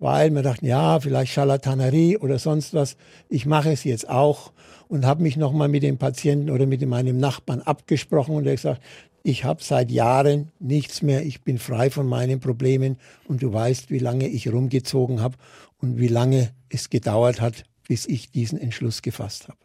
weil 0.00 0.30
man 0.30 0.42
dachte, 0.42 0.66
ja, 0.66 0.98
vielleicht 0.98 1.32
Charlatanerie 1.32 2.16
oder 2.16 2.38
sonst 2.38 2.74
was. 2.74 2.96
Ich 3.28 3.46
mache 3.46 3.70
es 3.70 3.84
jetzt 3.84 4.08
auch 4.08 4.52
und 4.88 5.06
habe 5.06 5.22
mich 5.22 5.36
nochmal 5.36 5.68
mit 5.68 5.84
dem 5.84 5.98
Patienten 5.98 6.50
oder 6.50 6.66
mit 6.66 6.84
meinem 6.84 7.18
Nachbarn 7.18 7.60
abgesprochen 7.60 8.34
und 8.34 8.46
er 8.46 8.56
gesagt, 8.56 8.82
ich 9.22 9.44
habe 9.44 9.62
seit 9.62 9.90
Jahren 9.90 10.50
nichts 10.58 11.02
mehr, 11.02 11.24
ich 11.24 11.42
bin 11.42 11.58
frei 11.58 11.90
von 11.90 12.06
meinen 12.06 12.40
Problemen 12.40 12.96
und 13.28 13.42
du 13.42 13.52
weißt, 13.52 13.90
wie 13.90 13.98
lange 13.98 14.26
ich 14.26 14.50
rumgezogen 14.50 15.20
habe 15.20 15.36
und 15.78 15.98
wie 15.98 16.08
lange 16.08 16.50
es 16.70 16.88
gedauert 16.88 17.40
hat, 17.40 17.64
bis 17.86 18.06
ich 18.06 18.30
diesen 18.30 18.58
Entschluss 18.58 19.02
gefasst 19.02 19.48
habe. 19.48 19.58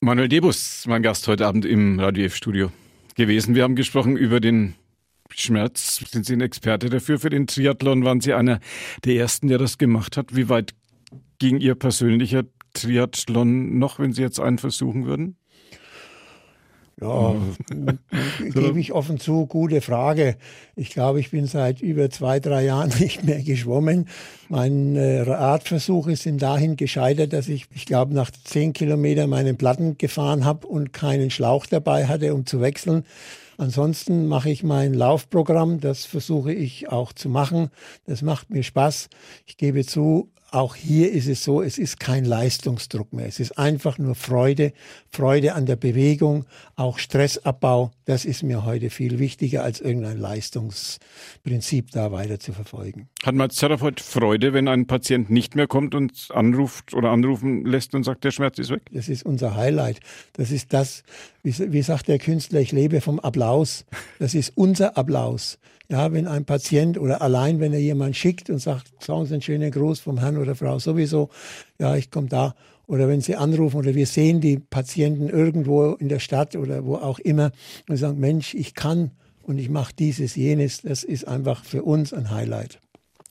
Manuel 0.00 0.28
Debus, 0.28 0.84
mein 0.86 1.02
Gast 1.02 1.28
heute 1.28 1.46
Abend 1.46 1.66
im 1.66 2.00
Radio 2.00 2.24
F-Studio 2.24 2.70
gewesen. 3.14 3.54
Wir 3.54 3.64
haben 3.64 3.76
gesprochen 3.76 4.16
über 4.16 4.40
den 4.40 4.74
Schmerz. 5.36 6.02
Sind 6.10 6.26
Sie 6.26 6.32
ein 6.32 6.40
Experte 6.40 6.90
dafür? 6.90 7.18
Für 7.18 7.30
den 7.30 7.46
Triathlon 7.46 8.04
waren 8.04 8.20
Sie 8.20 8.32
einer 8.32 8.58
der 9.04 9.16
Ersten, 9.16 9.48
der 9.48 9.58
das 9.58 9.78
gemacht 9.78 10.16
hat. 10.16 10.34
Wie 10.34 10.48
weit 10.48 10.74
ging 11.38 11.58
Ihr 11.58 11.74
persönlicher 11.74 12.44
Triathlon 12.72 13.78
noch, 13.78 13.98
wenn 13.98 14.12
Sie 14.12 14.22
jetzt 14.22 14.40
einen 14.40 14.58
versuchen 14.58 15.06
würden? 15.06 15.36
Ja, 16.98 17.34
gebe 18.54 18.80
ich 18.80 18.92
offen 18.92 19.20
zu, 19.20 19.44
gute 19.44 19.82
Frage. 19.82 20.36
Ich 20.76 20.88
glaube, 20.88 21.20
ich 21.20 21.30
bin 21.30 21.46
seit 21.46 21.82
über 21.82 22.08
zwei, 22.08 22.40
drei 22.40 22.64
Jahren 22.64 22.90
nicht 22.98 23.22
mehr 23.22 23.42
geschwommen. 23.42 24.08
Meine 24.48 25.26
Radversuche 25.26 26.16
sind 26.16 26.40
dahin 26.40 26.76
gescheitert, 26.76 27.34
dass 27.34 27.48
ich, 27.48 27.66
ich 27.74 27.84
glaube, 27.84 28.14
nach 28.14 28.30
zehn 28.30 28.72
Kilometern 28.72 29.28
meinen 29.28 29.58
Platten 29.58 29.98
gefahren 29.98 30.46
habe 30.46 30.66
und 30.66 30.94
keinen 30.94 31.30
Schlauch 31.30 31.66
dabei 31.66 32.06
hatte, 32.06 32.32
um 32.32 32.46
zu 32.46 32.62
wechseln. 32.62 33.04
Ansonsten 33.58 34.26
mache 34.28 34.50
ich 34.50 34.62
mein 34.62 34.94
Laufprogramm, 34.94 35.80
das 35.80 36.04
versuche 36.04 36.52
ich 36.52 36.88
auch 36.90 37.12
zu 37.12 37.28
machen. 37.28 37.70
Das 38.04 38.22
macht 38.22 38.50
mir 38.50 38.62
Spaß. 38.62 39.08
Ich 39.46 39.56
gebe 39.56 39.84
zu, 39.84 40.30
auch 40.52 40.74
hier 40.76 41.12
ist 41.12 41.26
es 41.26 41.42
so, 41.42 41.60
es 41.60 41.76
ist 41.76 41.98
kein 41.98 42.24
Leistungsdruck 42.24 43.12
mehr. 43.12 43.26
Es 43.26 43.40
ist 43.40 43.58
einfach 43.58 43.98
nur 43.98 44.14
Freude, 44.14 44.72
Freude 45.10 45.54
an 45.54 45.66
der 45.66 45.76
Bewegung, 45.76 46.46
auch 46.76 46.98
Stressabbau. 46.98 47.90
Das 48.04 48.24
ist 48.24 48.42
mir 48.42 48.64
heute 48.64 48.90
viel 48.90 49.18
wichtiger, 49.18 49.64
als 49.64 49.80
irgendein 49.80 50.18
Leistungsprinzip 50.18 51.90
da 51.90 52.12
weiter 52.12 52.38
zu 52.38 52.52
verfolgen. 52.52 53.08
Hat 53.24 53.34
man 53.34 53.48
als 53.48 53.56
Therapeut 53.56 54.00
Freude, 54.00 54.52
wenn 54.52 54.68
ein 54.68 54.86
Patient 54.86 55.30
nicht 55.30 55.56
mehr 55.56 55.66
kommt 55.66 55.94
und 55.94 56.28
anruft 56.30 56.94
oder 56.94 57.10
anrufen 57.10 57.64
lässt 57.64 57.94
und 57.94 58.04
sagt, 58.04 58.22
der 58.22 58.30
Schmerz 58.30 58.58
ist 58.58 58.70
weg? 58.70 58.82
Das 58.92 59.08
ist 59.08 59.26
unser 59.26 59.56
Highlight. 59.56 60.00
Das 60.34 60.52
ist 60.52 60.72
das, 60.72 61.02
wie, 61.46 61.72
wie 61.72 61.82
sagt 61.82 62.08
der 62.08 62.18
Künstler, 62.18 62.60
ich 62.60 62.72
lebe 62.72 63.00
vom 63.00 63.20
Applaus. 63.20 63.84
Das 64.18 64.34
ist 64.34 64.52
unser 64.56 64.98
Applaus. 64.98 65.58
Ja, 65.88 66.12
wenn 66.12 66.26
ein 66.26 66.44
Patient 66.44 66.98
oder 66.98 67.22
allein, 67.22 67.60
wenn 67.60 67.72
er 67.72 67.78
jemand 67.78 68.16
schickt 68.16 68.50
und 68.50 68.58
sagt, 68.58 68.88
sagen 69.00 69.26
Sie 69.26 69.34
einen 69.34 69.42
schönen 69.42 69.70
Gruß 69.70 70.00
vom 70.00 70.18
Herrn 70.18 70.38
oder 70.38 70.56
Frau 70.56 70.80
sowieso, 70.80 71.30
ja, 71.78 71.94
ich 71.94 72.10
komme 72.10 72.26
da. 72.26 72.56
Oder 72.88 73.06
wenn 73.06 73.20
Sie 73.20 73.36
anrufen 73.36 73.76
oder 73.76 73.94
wir 73.94 74.06
sehen 74.06 74.40
die 74.40 74.58
Patienten 74.58 75.28
irgendwo 75.28 75.92
in 75.92 76.08
der 76.08 76.18
Stadt 76.18 76.56
oder 76.56 76.84
wo 76.84 76.96
auch 76.96 77.20
immer 77.20 77.52
und 77.88 77.96
sagen, 77.96 78.18
Mensch, 78.18 78.54
ich 78.54 78.74
kann 78.74 79.12
und 79.42 79.58
ich 79.58 79.68
mache 79.68 79.94
dieses, 79.96 80.34
jenes. 80.34 80.82
Das 80.82 81.04
ist 81.04 81.28
einfach 81.28 81.64
für 81.64 81.84
uns 81.84 82.12
ein 82.12 82.32
Highlight. 82.32 82.80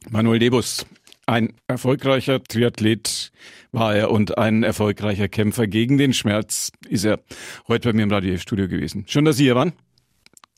Manuel 0.09 0.39
Debus, 0.39 0.85
ein 1.25 1.53
erfolgreicher 1.67 2.43
Triathlet 2.43 3.31
war 3.71 3.95
er 3.95 4.11
und 4.11 4.37
ein 4.37 4.63
erfolgreicher 4.63 5.27
Kämpfer 5.27 5.67
gegen 5.67 5.97
den 5.97 6.13
Schmerz 6.13 6.71
ist 6.87 7.05
er 7.05 7.19
heute 7.67 7.89
bei 7.89 7.93
mir 7.93 8.03
im 8.03 8.11
Radio-Studio 8.11 8.67
gewesen. 8.67 9.05
Schön, 9.07 9.25
dass 9.25 9.37
Sie 9.37 9.43
hier 9.43 9.55
waren. 9.55 9.73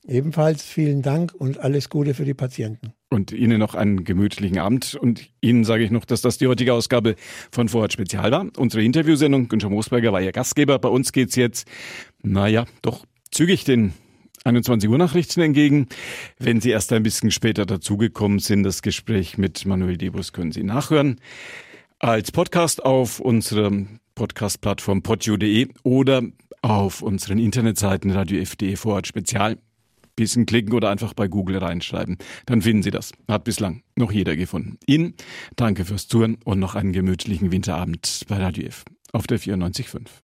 Ebenfalls 0.06 0.62
vielen 0.62 1.02
Dank 1.02 1.34
und 1.34 1.58
alles 1.58 1.90
Gute 1.90 2.14
für 2.14 2.24
die 2.24 2.32
Patienten. 2.32 2.94
Und 3.10 3.30
Ihnen 3.30 3.58
noch 3.58 3.74
einen 3.74 4.04
gemütlichen 4.04 4.58
Abend. 4.58 4.94
Und 4.94 5.28
Ihnen 5.42 5.64
sage 5.64 5.84
ich 5.84 5.90
noch, 5.90 6.06
dass 6.06 6.22
das 6.22 6.38
die 6.38 6.46
heutige 6.46 6.72
Ausgabe 6.72 7.14
von 7.50 7.68
Vorhat 7.68 7.92
Spezial 7.92 8.30
war. 8.30 8.46
Unsere 8.56 8.82
Interviewsendung, 8.82 9.48
Günther 9.48 9.68
Moosberger 9.68 10.12
war 10.12 10.22
Ihr 10.22 10.32
Gastgeber. 10.32 10.78
Bei 10.78 10.88
uns 10.88 11.12
geht's 11.12 11.36
jetzt, 11.36 11.68
naja, 12.22 12.64
doch 12.80 13.04
zügig 13.30 13.64
den 13.64 13.92
21 14.48 14.88
Uhr 14.88 14.96
Nachrichten 14.96 15.40
entgegen. 15.42 15.88
Wenn 16.38 16.60
Sie 16.60 16.70
erst 16.70 16.92
ein 16.92 17.02
bisschen 17.02 17.30
später 17.30 17.66
dazugekommen 17.66 18.38
sind, 18.38 18.62
das 18.62 18.80
Gespräch 18.80 19.36
mit 19.36 19.66
Manuel 19.66 19.98
Debus 19.98 20.32
können 20.32 20.52
Sie 20.52 20.62
nachhören. 20.62 21.20
Als 21.98 22.32
Podcast 22.32 22.82
auf 22.84 23.20
unserer 23.20 23.70
Podcast-Plattform 24.14 25.02
podio.de 25.02 25.68
oder 25.82 26.22
auf 26.62 27.02
unseren 27.02 27.38
Internetseiten 27.38 28.10
Radio 28.10 28.40
FDE 28.40 28.76
Vorort 28.76 29.06
Spezial 29.06 29.58
bisschen 30.16 30.46
klicken 30.46 30.72
oder 30.72 30.90
einfach 30.90 31.14
bei 31.14 31.28
Google 31.28 31.58
reinschreiben. 31.58 32.16
Dann 32.46 32.62
finden 32.62 32.82
Sie 32.82 32.90
das. 32.90 33.12
Hat 33.28 33.44
bislang 33.44 33.82
noch 33.96 34.10
jeder 34.10 34.34
gefunden. 34.34 34.78
Ihnen 34.86 35.14
danke 35.54 35.84
fürs 35.84 36.08
Zuhören 36.08 36.38
und 36.44 36.58
noch 36.58 36.74
einen 36.74 36.92
gemütlichen 36.92 37.52
Winterabend 37.52 38.22
bei 38.26 38.36
Radio 38.38 38.66
F 38.66 38.84
auf 39.12 39.26
der 39.26 39.38
94.5. 39.38 40.22